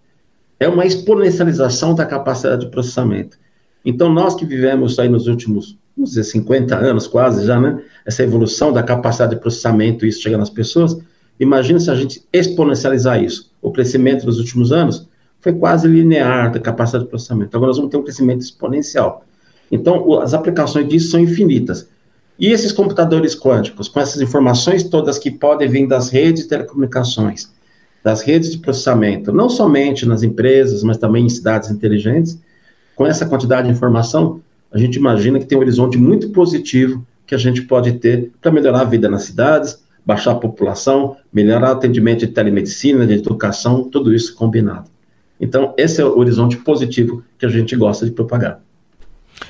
É 0.60 0.68
uma 0.68 0.86
exponencialização 0.86 1.94
da 1.94 2.06
capacidade 2.06 2.66
de 2.66 2.72
processamento. 2.72 3.38
Então, 3.84 4.12
nós 4.12 4.34
que 4.34 4.46
vivemos 4.46 4.98
aí 4.98 5.10
nos 5.10 5.28
últimos 5.28 5.78
vamos 5.96 6.12
dizer, 6.12 6.24
50 6.24 6.76
anos 6.76 7.08
quase 7.08 7.46
já, 7.46 7.60
né? 7.60 7.82
Essa 8.06 8.24
evolução 8.24 8.74
da 8.74 8.84
capacidade 8.84 9.36
de 9.36 9.42
processamento, 9.42 10.06
isso 10.06 10.22
chega 10.22 10.38
nas 10.38 10.50
pessoas. 10.50 10.98
Imagina 11.40 11.80
se 11.80 11.90
a 11.90 11.96
gente 11.96 12.24
exponencializar 12.32 13.22
isso. 13.24 13.52
O 13.62 13.72
crescimento 13.72 14.26
nos 14.26 14.40
últimos 14.40 14.72
anos 14.72 15.08
foi 15.40 15.54
quase 15.54 15.88
linear 15.88 16.52
da 16.52 16.60
capacidade 16.60 17.06
de 17.06 17.10
processamento. 17.10 17.56
Agora 17.56 17.68
nós 17.68 17.78
vamos 17.78 17.92
ter 17.92 17.98
um 17.98 18.04
crescimento 18.04 18.42
exponencial. 18.42 19.26
Então, 19.72 20.20
as 20.20 20.34
aplicações 20.34 20.88
disso 20.88 21.12
são 21.12 21.20
infinitas. 21.20 21.88
E 22.40 22.48
esses 22.52 22.72
computadores 22.72 23.36
quânticos, 23.36 23.88
com 23.88 24.00
essas 24.00 24.22
informações 24.22 24.84
todas 24.84 25.20
que 25.20 25.30
podem 25.32 25.68
vir 25.68 25.88
das 25.88 26.10
redes 26.10 26.44
de 26.44 26.50
telecomunicações, 26.50 27.52
das 28.04 28.22
redes 28.22 28.52
de 28.52 28.58
processamento, 28.58 29.32
não 29.32 29.50
somente 29.50 30.06
nas 30.06 30.24
empresas, 30.24 30.84
mas 30.84 30.98
também 30.98 31.26
em 31.26 31.30
cidades 31.30 31.70
inteligentes, 31.70 32.38
com 32.96 33.06
essa 33.06 33.26
quantidade 33.26 33.68
de 33.68 33.74
informação, 33.74 34.42
a 34.74 34.78
gente 34.78 34.96
imagina 34.96 35.40
que 35.40 35.46
tem 35.46 35.58
um 35.58 35.62
horizonte 35.62 35.98
muito 35.98 36.30
positivo 36.30 37.06
que 37.28 37.36
a 37.36 37.38
gente 37.38 37.62
pode 37.62 37.94
ter 37.94 38.32
para 38.42 38.52
melhorar 38.52 38.82
a 38.82 38.86
vida 38.86 39.08
nas 39.08 39.24
cidades, 39.24 39.84
baixar 40.06 40.32
a 40.32 40.36
população, 40.36 41.16
melhorar 41.32 41.70
o 41.70 41.74
atendimento 41.74 42.22
de 42.22 42.28
telemedicina, 42.28 43.06
de 43.06 43.14
educação, 43.14 43.84
tudo 43.84 44.14
isso 44.14 44.36
combinado. 44.36 44.90
Então, 45.40 45.74
esse 45.78 46.02
é 46.02 46.06
o 46.06 46.18
horizonte 46.18 46.58
positivo 46.58 47.24
que 47.38 47.46
a 47.46 47.50
gente 47.50 47.76
gosta 47.76 48.06
de 48.06 48.12
propagar. 48.12 48.62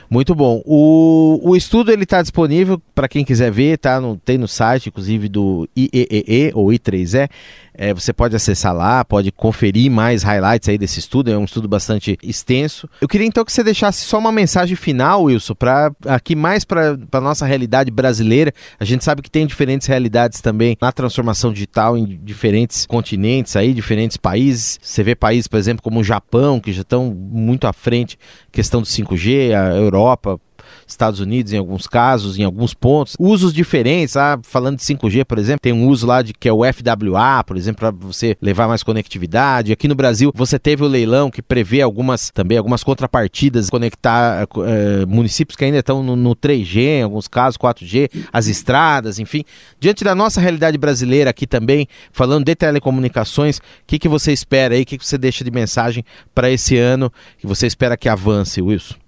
Muito 0.10 0.36
bom. 0.36 0.62
O, 0.66 1.40
o 1.44 1.56
estudo 1.56 1.92
ele 1.92 2.04
está 2.04 2.22
disponível 2.22 2.82
para 2.94 3.08
quem 3.08 3.26
quiser 3.26 3.52
ver, 3.52 3.78
tá? 3.78 4.00
No, 4.00 4.18
tem 4.18 4.38
no 4.38 4.48
site, 4.48 4.90
inclusive 4.90 5.28
do 5.28 5.68
IEEE 5.76 6.52
ou 6.54 6.68
I3E. 6.68 7.30
É, 7.76 7.92
você 7.94 8.14
pode 8.14 8.36
acessar 8.36 8.74
lá, 8.74 9.04
pode 9.04 9.32
conferir 9.32 9.90
mais 9.90 10.22
highlights 10.22 10.70
aí 10.70 10.78
desse 10.78 11.00
estudo, 11.00 11.32
é 11.32 11.38
um 11.38 11.46
estudo 11.46 11.68
bastante 11.68 12.18
extenso. 12.22 12.88
Eu 13.02 13.08
queria 13.08 13.26
então 13.26 13.44
que 13.44 13.52
você 13.52 13.64
deixasse 13.64 14.06
só 14.06 14.20
uma 14.20 14.32
mensagem 14.32 14.76
final, 14.76 15.24
Wilson, 15.24 15.56
para 15.56 15.92
aqui 16.06 16.36
mais 16.36 16.64
para 16.64 16.96
a 17.12 17.22
nossa 17.22 17.46
realidade 17.48 17.90
brasileira. 17.90 18.54
A 18.80 18.86
gente 18.86 19.04
sabe 19.04 19.24
que 19.24 19.32
tem 19.32 19.48
diferentes 19.48 19.88
realidades 19.88 20.40
também 20.40 20.78
na 20.80 20.92
transformação 20.92 21.52
digital 21.52 21.98
em 21.98 22.20
diferentes 22.24 22.86
continentes 22.86 23.56
aí, 23.56 23.74
diferentes 23.74 24.18
países. 24.18 24.80
Você 24.82 25.02
vê 25.02 25.16
países, 25.16 25.48
por 25.48 25.58
exemplo, 25.58 25.82
como 25.82 26.00
o 26.00 26.04
Japão, 26.04 26.60
que 26.60 26.72
já 26.72 26.82
estão 26.82 27.12
muito 27.12 27.66
à 27.66 27.74
frente 27.74 28.20
questão 28.52 28.82
do 28.82 28.88
5G, 28.88 29.52
a 29.52 29.73
Europa 29.76 30.40
Estados 30.88 31.20
Unidos 31.20 31.54
em 31.54 31.58
alguns 31.58 31.88
casos, 31.88 32.38
em 32.38 32.44
alguns 32.44 32.74
pontos. 32.74 33.16
Usos 33.20 33.54
diferentes, 33.54 34.16
ah, 34.16 34.40
falando 34.44 34.78
de 34.78 34.84
5G, 34.84 35.26
por 35.26 35.38
exemplo, 35.38 35.62
tem 35.62 35.74
um 35.74 35.88
uso 35.88 36.06
lá 36.06 36.22
de 36.22 36.34
que 36.34 36.48
é 36.48 36.54
o 36.54 36.62
FWA, 36.64 37.44
por 37.46 37.58
exemplo, 37.58 37.80
para 37.80 37.92
você 37.92 38.36
levar 38.42 38.68
mais 38.68 38.84
conectividade. 38.84 39.72
Aqui 39.72 39.88
no 39.88 39.96
Brasil, 39.96 40.32
você 40.34 40.60
teve 40.60 40.84
o 40.84 40.88
leilão 40.88 41.30
que 41.30 41.42
prevê 41.42 41.82
algumas 41.82 42.30
também 42.32 42.58
algumas 42.58 42.84
contrapartidas, 42.84 43.70
conectar 43.70 44.48
é, 44.66 45.06
municípios 45.06 45.56
que 45.56 45.66
ainda 45.66 45.80
estão 45.80 46.04
no, 46.04 46.16
no 46.16 46.36
3G, 46.36 46.78
em 46.78 47.04
alguns 47.04 47.28
casos 47.28 47.58
4G, 47.58 48.10
as 48.32 48.48
estradas, 48.48 49.20
enfim. 49.20 49.44
Diante 49.80 50.04
da 50.04 50.16
nossa 50.16 50.40
realidade 50.42 50.78
brasileira 50.78 51.30
aqui 51.30 51.48
também, 51.48 51.88
falando 52.12 52.46
de 52.46 52.56
telecomunicações, 52.56 53.58
o 53.58 53.62
que, 53.88 54.00
que 54.00 54.10
você 54.10 54.32
espera 54.32 54.76
aí? 54.76 54.84
O 54.84 54.86
que, 54.86 54.98
que 54.98 55.06
você 55.06 55.18
deixa 55.18 55.44
de 55.44 55.52
mensagem 55.52 56.04
para 56.34 56.50
esse 56.50 56.78
ano 56.78 57.12
que 57.38 57.48
você 57.48 57.68
espera 57.68 57.98
que 57.98 58.10
avance, 58.10 58.62
Wilson? 58.62 59.03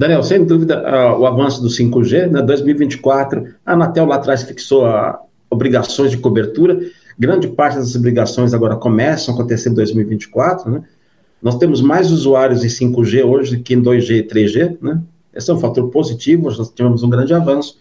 Daniel, 0.00 0.22
sem 0.22 0.46
dúvida, 0.46 0.82
uh, 0.82 1.20
o 1.20 1.26
avanço 1.26 1.60
do 1.60 1.68
5G, 1.68 2.30
né, 2.30 2.40
2024, 2.40 3.48
a 3.66 3.74
Anatel 3.74 4.06
lá 4.06 4.16
atrás 4.16 4.42
fixou 4.42 4.86
a, 4.86 5.20
obrigações 5.50 6.10
de 6.10 6.16
cobertura, 6.16 6.80
grande 7.18 7.46
parte 7.48 7.76
dessas 7.76 7.96
obrigações 7.96 8.54
agora 8.54 8.76
começam 8.76 9.34
a 9.34 9.36
acontecer 9.36 9.68
em 9.68 9.74
2024, 9.74 10.70
né? 10.70 10.82
Nós 11.42 11.58
temos 11.58 11.82
mais 11.82 12.10
usuários 12.10 12.64
em 12.64 12.68
5G 12.68 13.22
hoje 13.26 13.58
que 13.58 13.74
em 13.74 13.82
2G 13.82 14.20
e 14.20 14.22
3G, 14.22 14.78
né? 14.80 15.02
Esse 15.34 15.50
é 15.50 15.54
um 15.54 15.60
fator 15.60 15.90
positivo, 15.90 16.44
nós 16.44 16.70
tivemos 16.70 17.02
um 17.02 17.10
grande 17.10 17.34
avanço. 17.34 17.76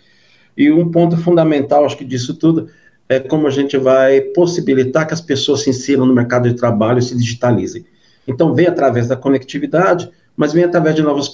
E 0.58 0.70
um 0.70 0.92
ponto 0.92 1.16
fundamental, 1.16 1.86
acho 1.86 1.96
que 1.96 2.04
disso 2.04 2.34
tudo, 2.34 2.68
é 3.08 3.22
como 3.22 3.48
a 3.48 3.50
gente 3.50 3.78
vai 3.78 4.20
possibilitar 4.20 5.08
que 5.08 5.14
as 5.14 5.22
pessoas 5.22 5.62
se 5.62 5.70
insiram 5.70 6.06
no 6.06 6.14
mercado 6.14 6.50
de 6.50 6.56
trabalho 6.56 7.00
e 7.00 7.02
se 7.02 7.16
digitalizem. 7.16 7.86
Então, 8.28 8.54
vem 8.54 8.68
através 8.68 9.08
da 9.08 9.16
conectividade, 9.16 10.12
mas 10.40 10.54
vem 10.54 10.64
através 10.64 10.96
de 10.96 11.02
novas, 11.02 11.30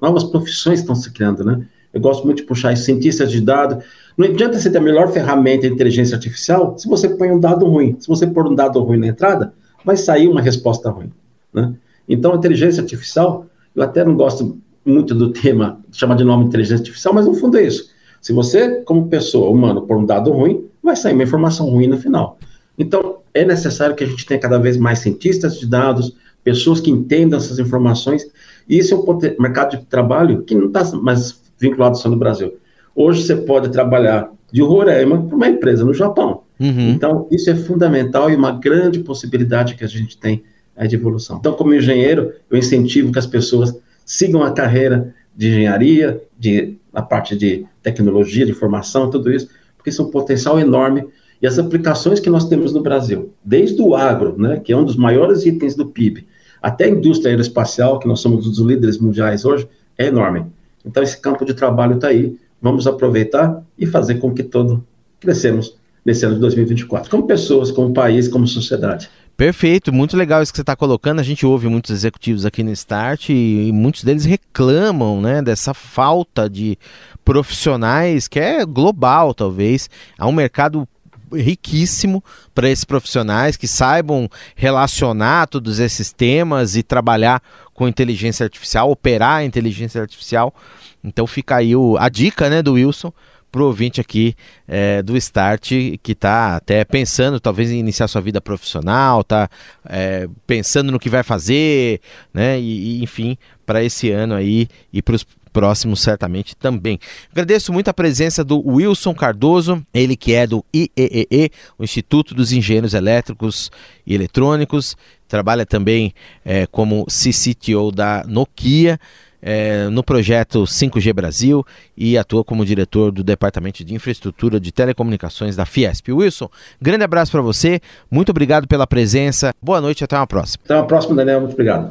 novas 0.00 0.22
profissões 0.22 0.78
que 0.78 0.84
estão 0.84 0.94
se 0.94 1.10
criando, 1.10 1.44
né? 1.44 1.66
Eu 1.92 2.00
gosto 2.00 2.24
muito 2.24 2.36
de 2.36 2.44
puxar 2.44 2.76
cientistas 2.76 3.32
de 3.32 3.40
dados. 3.40 3.84
Não 4.16 4.24
adianta 4.28 4.60
você 4.60 4.70
ter 4.70 4.78
a 4.78 4.80
melhor 4.80 5.10
ferramenta 5.10 5.66
de 5.66 5.74
inteligência 5.74 6.14
artificial 6.14 6.78
se 6.78 6.86
você 6.86 7.08
põe 7.08 7.32
um 7.32 7.40
dado 7.40 7.66
ruim. 7.66 7.96
Se 7.98 8.06
você 8.06 8.24
pôr 8.24 8.46
um 8.46 8.54
dado 8.54 8.78
ruim 8.78 8.98
na 8.98 9.08
entrada, 9.08 9.52
vai 9.84 9.96
sair 9.96 10.28
uma 10.28 10.40
resposta 10.40 10.88
ruim, 10.88 11.10
né? 11.52 11.74
Então, 12.08 12.32
a 12.32 12.36
inteligência 12.36 12.80
artificial, 12.80 13.46
eu 13.74 13.82
até 13.82 14.04
não 14.04 14.14
gosto 14.14 14.56
muito 14.86 15.16
do 15.16 15.32
tema, 15.32 15.80
chamar 15.90 16.14
de 16.14 16.22
nome 16.22 16.44
inteligência 16.44 16.80
artificial, 16.80 17.12
mas 17.12 17.26
no 17.26 17.34
fundo 17.34 17.58
é 17.58 17.64
isso. 17.64 17.90
Se 18.20 18.32
você, 18.32 18.82
como 18.82 19.08
pessoa 19.08 19.50
humana, 19.50 19.80
pôr 19.80 19.96
um 19.96 20.06
dado 20.06 20.30
ruim, 20.30 20.64
vai 20.80 20.94
sair 20.94 21.14
uma 21.14 21.24
informação 21.24 21.68
ruim 21.68 21.88
no 21.88 21.98
final. 21.98 22.38
Então, 22.78 23.16
é 23.34 23.44
necessário 23.44 23.96
que 23.96 24.04
a 24.04 24.06
gente 24.06 24.24
tenha 24.24 24.38
cada 24.38 24.58
vez 24.58 24.76
mais 24.76 25.00
cientistas 25.00 25.58
de 25.58 25.66
dados, 25.66 26.14
pessoas 26.42 26.80
que 26.80 26.90
entendam 26.90 27.38
essas 27.38 27.58
informações, 27.58 28.26
e 28.68 28.78
esse 28.78 28.92
é 28.92 28.96
um 28.96 29.18
mercado 29.38 29.76
de 29.76 29.86
trabalho 29.86 30.42
que 30.42 30.54
não 30.54 30.66
está 30.66 30.84
mais 30.96 31.40
vinculado 31.58 31.96
só 31.96 32.08
no 32.08 32.16
Brasil. 32.16 32.54
Hoje 32.94 33.22
você 33.22 33.36
pode 33.36 33.70
trabalhar 33.70 34.30
de 34.52 34.60
Roraima 34.60 35.22
para 35.22 35.36
uma 35.36 35.48
empresa 35.48 35.84
no 35.84 35.94
Japão. 35.94 36.42
Uhum. 36.60 36.90
Então, 36.90 37.26
isso 37.30 37.50
é 37.50 37.54
fundamental 37.54 38.30
e 38.30 38.36
uma 38.36 38.52
grande 38.52 39.00
possibilidade 39.00 39.74
que 39.74 39.84
a 39.84 39.88
gente 39.88 40.18
tem 40.18 40.42
é, 40.76 40.86
de 40.86 40.96
evolução. 40.96 41.38
Então, 41.38 41.54
como 41.54 41.74
engenheiro, 41.74 42.32
eu 42.50 42.58
incentivo 42.58 43.10
que 43.10 43.18
as 43.18 43.26
pessoas 43.26 43.74
sigam 44.04 44.42
a 44.42 44.52
carreira 44.52 45.14
de 45.34 45.48
engenharia, 45.48 46.22
de, 46.38 46.76
na 46.92 47.02
parte 47.02 47.36
de 47.36 47.64
tecnologia, 47.82 48.44
de 48.44 48.52
formação, 48.52 49.10
tudo 49.10 49.32
isso, 49.32 49.48
porque 49.76 49.90
isso 49.90 50.02
é 50.02 50.04
um 50.04 50.10
potencial 50.10 50.60
enorme 50.60 51.04
e 51.40 51.46
as 51.46 51.58
aplicações 51.58 52.20
que 52.20 52.30
nós 52.30 52.48
temos 52.48 52.72
no 52.72 52.82
Brasil, 52.82 53.32
desde 53.44 53.82
o 53.82 53.96
agro, 53.96 54.36
né, 54.38 54.60
que 54.60 54.72
é 54.72 54.76
um 54.76 54.84
dos 54.84 54.96
maiores 54.96 55.44
itens 55.44 55.74
do 55.74 55.86
PIB, 55.86 56.26
até 56.62 56.84
a 56.84 56.88
indústria 56.88 57.30
aeroespacial, 57.30 57.98
que 57.98 58.06
nós 58.06 58.20
somos 58.20 58.46
um 58.46 58.50
dos 58.50 58.58
líderes 58.60 58.98
mundiais 58.98 59.44
hoje, 59.44 59.68
é 59.98 60.06
enorme. 60.06 60.46
Então, 60.84 61.02
esse 61.02 61.20
campo 61.20 61.44
de 61.44 61.54
trabalho 61.54 61.96
está 61.96 62.08
aí. 62.08 62.36
Vamos 62.60 62.86
aproveitar 62.86 63.62
e 63.76 63.86
fazer 63.86 64.16
com 64.16 64.32
que 64.32 64.42
todo 64.42 64.84
crescemos 65.18 65.76
nesse 66.04 66.24
ano 66.24 66.34
de 66.34 66.40
2024, 66.40 67.10
como 67.10 67.26
pessoas, 67.26 67.70
como 67.70 67.92
país, 67.92 68.28
como 68.28 68.46
sociedade. 68.46 69.08
Perfeito, 69.36 69.92
muito 69.92 70.16
legal 70.16 70.42
isso 70.42 70.52
que 70.52 70.56
você 70.56 70.62
está 70.62 70.76
colocando. 70.76 71.20
A 71.20 71.22
gente 71.22 71.46
ouve 71.46 71.68
muitos 71.68 71.90
executivos 71.90 72.44
aqui 72.44 72.62
no 72.62 72.70
Start 72.72 73.30
e, 73.30 73.68
e 73.68 73.72
muitos 73.72 74.04
deles 74.04 74.24
reclamam 74.24 75.20
né, 75.20 75.40
dessa 75.40 75.72
falta 75.72 76.50
de 76.50 76.78
profissionais 77.24 78.28
que 78.28 78.38
é 78.38 78.64
global, 78.64 79.32
talvez. 79.32 79.88
Há 80.18 80.26
um 80.26 80.32
mercado 80.32 80.86
riquíssimo 81.34 82.22
para 82.54 82.68
esses 82.68 82.84
profissionais 82.84 83.56
que 83.56 83.66
saibam 83.66 84.28
relacionar 84.54 85.46
todos 85.46 85.78
esses 85.78 86.12
temas 86.12 86.76
e 86.76 86.82
trabalhar 86.82 87.42
com 87.74 87.88
inteligência 87.88 88.44
artificial, 88.44 88.90
operar 88.90 89.38
a 89.38 89.44
inteligência 89.44 90.00
artificial. 90.00 90.54
Então 91.02 91.26
fica 91.26 91.56
aí 91.56 91.74
o, 91.74 91.96
a 91.98 92.08
dica 92.08 92.48
né, 92.48 92.62
do 92.62 92.74
Wilson 92.74 93.12
para 93.52 93.62
o 93.62 93.66
ouvinte 93.66 94.00
aqui 94.00 94.34
é, 94.66 95.02
do 95.02 95.14
Start 95.16 95.72
que 96.02 96.12
está 96.12 96.56
até 96.56 96.84
pensando 96.84 97.38
talvez 97.38 97.70
em 97.70 97.78
iniciar 97.78 98.08
sua 98.08 98.22
vida 98.22 98.40
profissional, 98.40 99.20
está 99.20 99.48
é, 99.86 100.26
pensando 100.46 100.90
no 100.90 100.98
que 100.98 101.10
vai 101.10 101.22
fazer, 101.22 102.00
né? 102.32 102.58
E, 102.58 103.00
e 103.00 103.02
enfim, 103.02 103.36
para 103.66 103.84
esse 103.84 104.10
ano 104.10 104.34
aí 104.34 104.68
e 104.90 105.02
para 105.02 105.14
os 105.14 105.26
próximos 105.52 106.00
certamente 106.00 106.56
também. 106.56 106.98
Agradeço 107.30 107.72
muito 107.72 107.88
a 107.88 107.94
presença 107.94 108.42
do 108.42 108.60
Wilson 108.66 109.14
Cardoso, 109.14 109.84
ele 109.92 110.16
que 110.16 110.32
é 110.32 110.46
do 110.46 110.64
IEEE, 110.74 111.50
o 111.78 111.84
Instituto 111.84 112.34
dos 112.34 112.52
Engenheiros 112.52 112.94
Elétricos 112.94 113.70
e 114.06 114.14
Eletrônicos, 114.14 114.96
trabalha 115.28 115.64
também 115.64 116.12
é, 116.44 116.66
como 116.66 117.06
CCTO 117.06 117.90
da 117.92 118.24
Nokia. 118.26 118.98
É, 119.44 119.88
no 119.88 120.04
projeto 120.04 120.62
5G 120.62 121.12
Brasil 121.12 121.66
e 121.96 122.16
atua 122.16 122.44
como 122.44 122.64
diretor 122.64 123.10
do 123.10 123.24
Departamento 123.24 123.84
de 123.84 123.92
Infraestrutura 123.92 124.60
de 124.60 124.70
Telecomunicações 124.70 125.56
da 125.56 125.66
Fiesp. 125.66 126.12
Wilson, 126.12 126.48
grande 126.80 127.02
abraço 127.02 127.32
para 127.32 127.40
você, 127.40 127.80
muito 128.08 128.28
obrigado 128.30 128.68
pela 128.68 128.86
presença, 128.86 129.52
boa 129.60 129.80
noite 129.80 130.04
até 130.04 130.16
uma 130.16 130.28
próxima. 130.28 130.62
Até 130.64 130.76
uma 130.76 130.86
próxima, 130.86 131.16
Daniel, 131.16 131.40
muito 131.40 131.54
obrigado. 131.54 131.90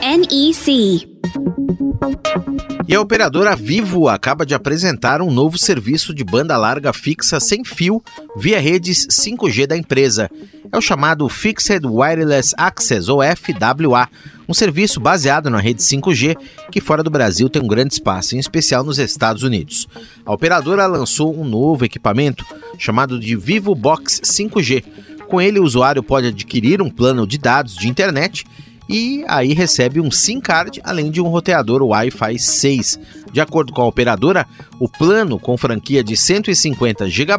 NEC. 0.00 1.08
E 2.88 2.94
a 2.94 3.00
operadora 3.00 3.56
Vivo 3.56 4.08
acaba 4.08 4.46
de 4.46 4.54
apresentar 4.54 5.20
um 5.20 5.30
novo 5.30 5.58
serviço 5.58 6.14
de 6.14 6.22
banda 6.22 6.56
larga 6.56 6.92
fixa 6.92 7.40
sem 7.40 7.64
fio 7.64 8.02
via 8.36 8.60
redes 8.60 9.06
5G 9.08 9.66
da 9.66 9.76
empresa. 9.76 10.30
É 10.72 10.78
o 10.78 10.80
chamado 10.80 11.28
Fixed 11.28 11.84
Wireless 11.84 12.54
Access, 12.56 13.10
ou 13.10 13.20
FWA, 13.22 14.08
um 14.48 14.54
serviço 14.54 15.00
baseado 15.00 15.50
na 15.50 15.58
rede 15.58 15.82
5G 15.82 16.36
que 16.70 16.80
fora 16.80 17.02
do 17.02 17.10
Brasil 17.10 17.48
tem 17.48 17.62
um 17.62 17.66
grande 17.66 17.94
espaço, 17.94 18.36
em 18.36 18.38
especial 18.38 18.84
nos 18.84 18.98
Estados 18.98 19.42
Unidos. 19.42 19.88
A 20.24 20.32
operadora 20.32 20.86
lançou 20.86 21.36
um 21.36 21.44
novo 21.44 21.84
equipamento 21.84 22.44
chamado 22.78 23.18
de 23.18 23.34
Vivo 23.34 23.74
Box 23.74 24.20
5G. 24.22 24.84
Com 25.26 25.40
ele, 25.40 25.58
o 25.58 25.64
usuário 25.64 26.04
pode 26.04 26.28
adquirir 26.28 26.80
um 26.80 26.90
plano 26.90 27.26
de 27.26 27.36
dados 27.36 27.74
de 27.74 27.88
internet 27.88 28.44
e 28.88 29.24
aí 29.26 29.52
recebe 29.52 30.00
um 30.00 30.10
SIM 30.10 30.40
card 30.40 30.80
além 30.84 31.10
de 31.10 31.20
um 31.20 31.28
roteador 31.28 31.82
Wi-Fi 31.82 32.38
6. 32.38 33.00
De 33.32 33.40
acordo 33.40 33.72
com 33.72 33.82
a 33.82 33.86
operadora, 33.86 34.46
o 34.78 34.88
plano 34.88 35.38
com 35.38 35.56
franquia 35.56 36.02
de 36.02 36.16
150 36.16 37.08
GB 37.08 37.36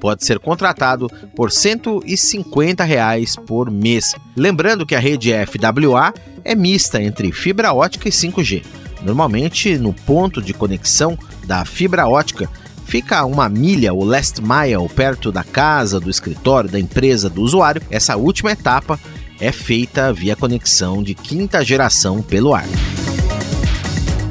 pode 0.00 0.24
ser 0.24 0.38
contratado 0.38 1.08
por 1.34 1.50
150 1.50 2.84
reais 2.84 3.36
por 3.36 3.70
mês. 3.70 4.14
Lembrando 4.36 4.86
que 4.86 4.94
a 4.94 5.00
rede 5.00 5.32
FWA 5.46 6.14
é 6.44 6.54
mista 6.54 7.02
entre 7.02 7.32
fibra 7.32 7.72
ótica 7.72 8.08
e 8.08 8.12
5G. 8.12 8.64
Normalmente, 9.02 9.76
no 9.78 9.92
ponto 9.92 10.40
de 10.40 10.54
conexão 10.54 11.18
da 11.44 11.64
fibra 11.64 12.08
ótica, 12.08 12.48
fica 12.84 13.24
uma 13.24 13.48
milha 13.48 13.92
ou 13.92 14.04
last 14.04 14.40
mile 14.40 14.88
perto 14.94 15.30
da 15.30 15.44
casa, 15.44 16.00
do 16.00 16.08
escritório, 16.08 16.70
da 16.70 16.80
empresa 16.80 17.28
do 17.28 17.42
usuário. 17.42 17.82
Essa 17.90 18.16
última 18.16 18.50
etapa 18.50 18.98
é 19.40 19.52
feita 19.52 20.12
via 20.12 20.36
conexão 20.36 21.02
de 21.02 21.14
quinta 21.14 21.64
geração 21.64 22.22
pelo 22.22 22.54
ar. 22.54 22.66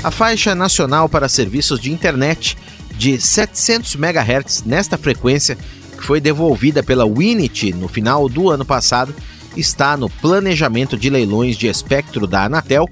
A 0.04 0.12
faixa 0.12 0.54
nacional 0.54 1.10
para 1.10 1.30
serviços 1.30 1.80
de 1.80 1.92
internet 1.92 2.58
de 2.98 3.20
700 3.20 3.96
MHz 3.96 4.64
nesta 4.66 4.98
frequência, 4.98 5.58
que 5.98 6.04
foi 6.04 6.20
devolvida 6.20 6.84
pela 6.84 7.06
Winit 7.06 7.74
no 7.74 7.88
final 7.88 8.28
do 8.28 8.50
ano 8.50 8.66
passado, 8.66 9.14
está 9.56 9.98
no 9.98 10.10
planejamento 10.10 10.98
de 10.98 11.10
leilões 11.10 11.58
de 11.58 11.68
espectro 11.68 12.28
da 12.28 12.46
Anatel 12.46 12.88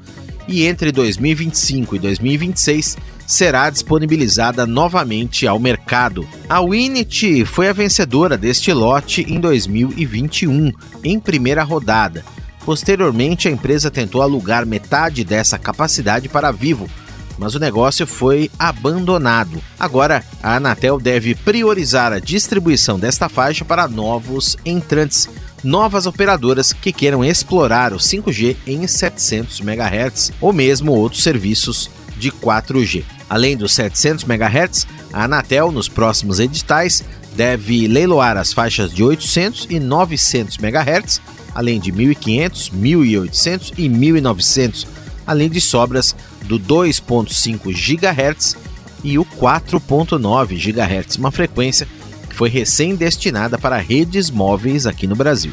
e 0.48 0.66
entre 0.66 0.92
2025 0.92 1.96
e 1.96 2.00
2026 2.00 2.98
será 3.26 3.70
disponibilizada 3.70 4.66
novamente 4.66 5.48
ao 5.48 5.60
mercado. 5.60 6.28
A 6.48 6.62
Winit 6.62 7.46
foi 7.46 7.70
a 7.70 7.74
vencedora 7.74 8.38
deste 8.38 8.72
lote 8.72 9.22
em 9.22 9.40
2021, 9.40 10.72
em 11.04 11.20
primeira 11.20 11.64
rodada. 11.64 12.24
Posteriormente, 12.66 13.48
a 13.48 13.52
empresa 13.52 13.92
tentou 13.92 14.22
alugar 14.22 14.66
metade 14.66 15.24
dessa 15.24 15.58
capacidade 15.60 16.28
para 16.28 16.52
Vivo, 16.52 16.90
mas 17.38 17.54
o 17.54 17.60
negócio 17.60 18.08
foi 18.08 18.50
abandonado. 18.58 19.62
Agora, 19.80 20.24
a 20.42 20.56
Anatel 20.56 21.00
deve 21.00 21.36
priorizar 21.36 22.12
a 22.12 22.20
distribuição 22.20 22.98
desta 22.98 23.30
faixa 23.30 23.64
para 23.64 23.88
novos 23.88 24.58
entrantes, 24.66 25.30
novas 25.64 26.06
operadoras 26.06 26.74
que 26.74 26.92
queiram 26.92 27.24
explorar 27.24 27.94
o 27.94 27.98
5G 27.98 28.56
em 28.66 28.88
700 28.88 29.60
MHz 29.60 30.32
ou 30.42 30.52
mesmo 30.52 30.92
outros 30.92 31.24
serviços 31.24 31.90
de 32.18 32.32
4G. 32.32 33.04
Além 33.36 33.58
dos 33.58 33.74
700 33.74 34.24
MHz, 34.24 34.88
a 35.12 35.26
Anatel, 35.26 35.70
nos 35.70 35.90
próximos 35.90 36.40
editais, 36.40 37.04
deve 37.36 37.86
leiloar 37.86 38.38
as 38.38 38.54
faixas 38.54 38.94
de 38.94 39.04
800 39.04 39.68
e 39.70 39.78
900 39.78 40.58
MHz, 40.58 41.20
além 41.54 41.78
de 41.78 41.92
1500, 41.92 42.70
1800 42.70 43.74
e 43.78 43.90
1900, 43.90 44.88
além 45.28 45.50
de 45.50 45.60
sobras 45.60 46.16
do 46.44 46.58
2.5 46.58 47.74
GHz 47.74 48.56
e 49.04 49.20
o 49.20 49.26
4.9 49.26 50.56
GHz, 50.56 51.18
uma 51.18 51.30
frequência 51.30 51.90
que 52.30 52.36
foi 52.38 52.48
recém-destinada 52.48 53.58
para 53.58 53.76
redes 53.76 54.30
móveis 54.30 54.88
aqui 54.88 55.08
no 55.08 55.16
Brasil. 55.18 55.52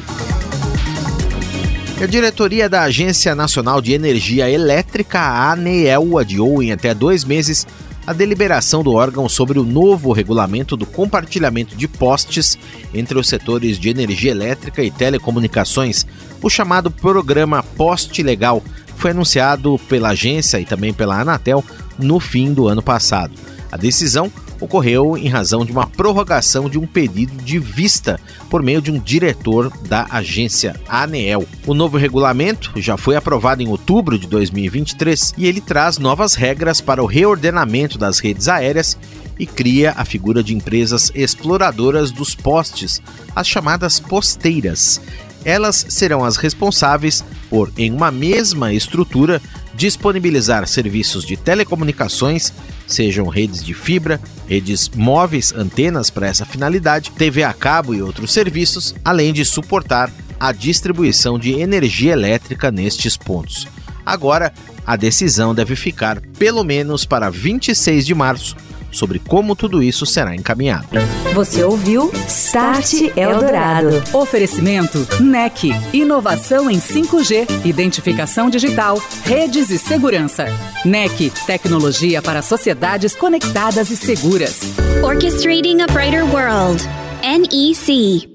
A 2.01 2.05
diretoria 2.05 2.67
da 2.67 2.81
Agência 2.81 3.33
Nacional 3.33 3.79
de 3.79 3.93
Energia 3.93 4.49
Elétrica, 4.49 5.19
a 5.19 5.51
ANEEL, 5.51 6.17
adiou 6.17 6.61
em 6.61 6.71
até 6.71 6.93
dois 6.93 7.23
meses 7.23 7.65
a 8.05 8.11
deliberação 8.11 8.83
do 8.83 8.91
órgão 8.91 9.29
sobre 9.29 9.57
o 9.57 9.63
novo 9.63 10.11
regulamento 10.11 10.75
do 10.75 10.85
compartilhamento 10.85 11.75
de 11.77 11.87
postes 11.87 12.57
entre 12.93 13.17
os 13.17 13.29
setores 13.29 13.79
de 13.79 13.89
energia 13.89 14.31
elétrica 14.31 14.83
e 14.83 14.91
telecomunicações, 14.91 16.05
o 16.41 16.49
chamado 16.49 16.91
Programa 16.91 17.63
Poste 17.63 18.21
Legal, 18.21 18.61
foi 18.97 19.11
anunciado 19.11 19.79
pela 19.87 20.09
agência 20.09 20.59
e 20.59 20.65
também 20.65 20.93
pela 20.93 21.21
Anatel 21.21 21.63
no 21.97 22.19
fim 22.19 22.53
do 22.53 22.67
ano 22.67 22.81
passado. 22.81 23.33
A 23.71 23.77
decisão 23.77 24.31
ocorreu 24.63 25.17
em 25.17 25.27
razão 25.27 25.65
de 25.65 25.71
uma 25.71 25.85
prorrogação 25.85 26.69
de 26.69 26.79
um 26.79 26.87
pedido 26.87 27.35
de 27.43 27.59
vista 27.59 28.19
por 28.49 28.63
meio 28.63 28.81
de 28.81 28.91
um 28.91 28.99
diretor 28.99 29.71
da 29.87 30.07
agência 30.09 30.79
ANEEL. 30.87 31.45
O 31.67 31.73
novo 31.73 31.97
regulamento 31.97 32.71
já 32.77 32.95
foi 32.95 33.15
aprovado 33.15 33.61
em 33.61 33.67
outubro 33.67 34.17
de 34.17 34.27
2023 34.27 35.33
e 35.37 35.45
ele 35.45 35.59
traz 35.59 35.97
novas 35.97 36.33
regras 36.33 36.79
para 36.79 37.03
o 37.03 37.05
reordenamento 37.05 37.97
das 37.97 38.19
redes 38.19 38.47
aéreas 38.47 38.97
e 39.37 39.45
cria 39.45 39.93
a 39.97 40.05
figura 40.05 40.43
de 40.43 40.55
empresas 40.55 41.11
exploradoras 41.13 42.11
dos 42.11 42.35
postes, 42.35 43.01
as 43.35 43.47
chamadas 43.47 43.99
posteiras. 43.99 45.01
Elas 45.43 45.85
serão 45.89 46.23
as 46.23 46.37
responsáveis 46.37 47.23
por, 47.49 47.71
em 47.77 47.91
uma 47.91 48.11
mesma 48.11 48.73
estrutura, 48.73 49.41
disponibilizar 49.75 50.65
serviços 50.67 51.25
de 51.25 51.35
telecomunicações, 51.35 52.53
sejam 52.87 53.27
redes 53.27 53.63
de 53.63 53.73
fibra, 53.73 54.19
redes 54.47 54.89
móveis, 54.89 55.53
antenas 55.53 56.09
para 56.09 56.27
essa 56.27 56.45
finalidade, 56.45 57.11
TV 57.11 57.43
a 57.43 57.53
cabo 57.53 57.93
e 57.93 58.01
outros 58.01 58.31
serviços, 58.31 58.93
além 59.03 59.33
de 59.33 59.45
suportar 59.45 60.11
a 60.39 60.51
distribuição 60.51 61.39
de 61.39 61.53
energia 61.53 62.13
elétrica 62.13 62.71
nestes 62.71 63.15
pontos. 63.15 63.67
Agora, 64.05 64.53
a 64.85 64.95
decisão 64.95 65.55
deve 65.55 65.75
ficar 65.75 66.19
pelo 66.37 66.63
menos 66.63 67.05
para 67.05 67.29
26 67.29 68.05
de 68.05 68.13
março 68.13 68.55
sobre 68.93 69.19
como 69.19 69.55
tudo 69.55 69.83
isso 69.83 70.05
será 70.05 70.35
encaminhado. 70.35 70.87
Você 71.33 71.63
ouviu 71.63 72.11
Start 72.27 72.93
Eldorado. 73.15 74.03
Oferecimento 74.13 75.07
NEC, 75.19 75.71
inovação 75.91 76.69
em 76.69 76.79
5G, 76.79 77.65
identificação 77.65 78.49
digital, 78.49 79.01
redes 79.23 79.69
e 79.69 79.77
segurança. 79.77 80.45
NEC, 80.85 81.31
tecnologia 81.45 82.21
para 82.21 82.41
sociedades 82.41 83.15
conectadas 83.15 83.89
e 83.89 83.97
seguras. 83.97 84.61
Orchestrating 85.03 85.81
a 85.81 85.87
Brighter 85.87 86.25
World. 86.25 86.83
NEC. 87.21 88.32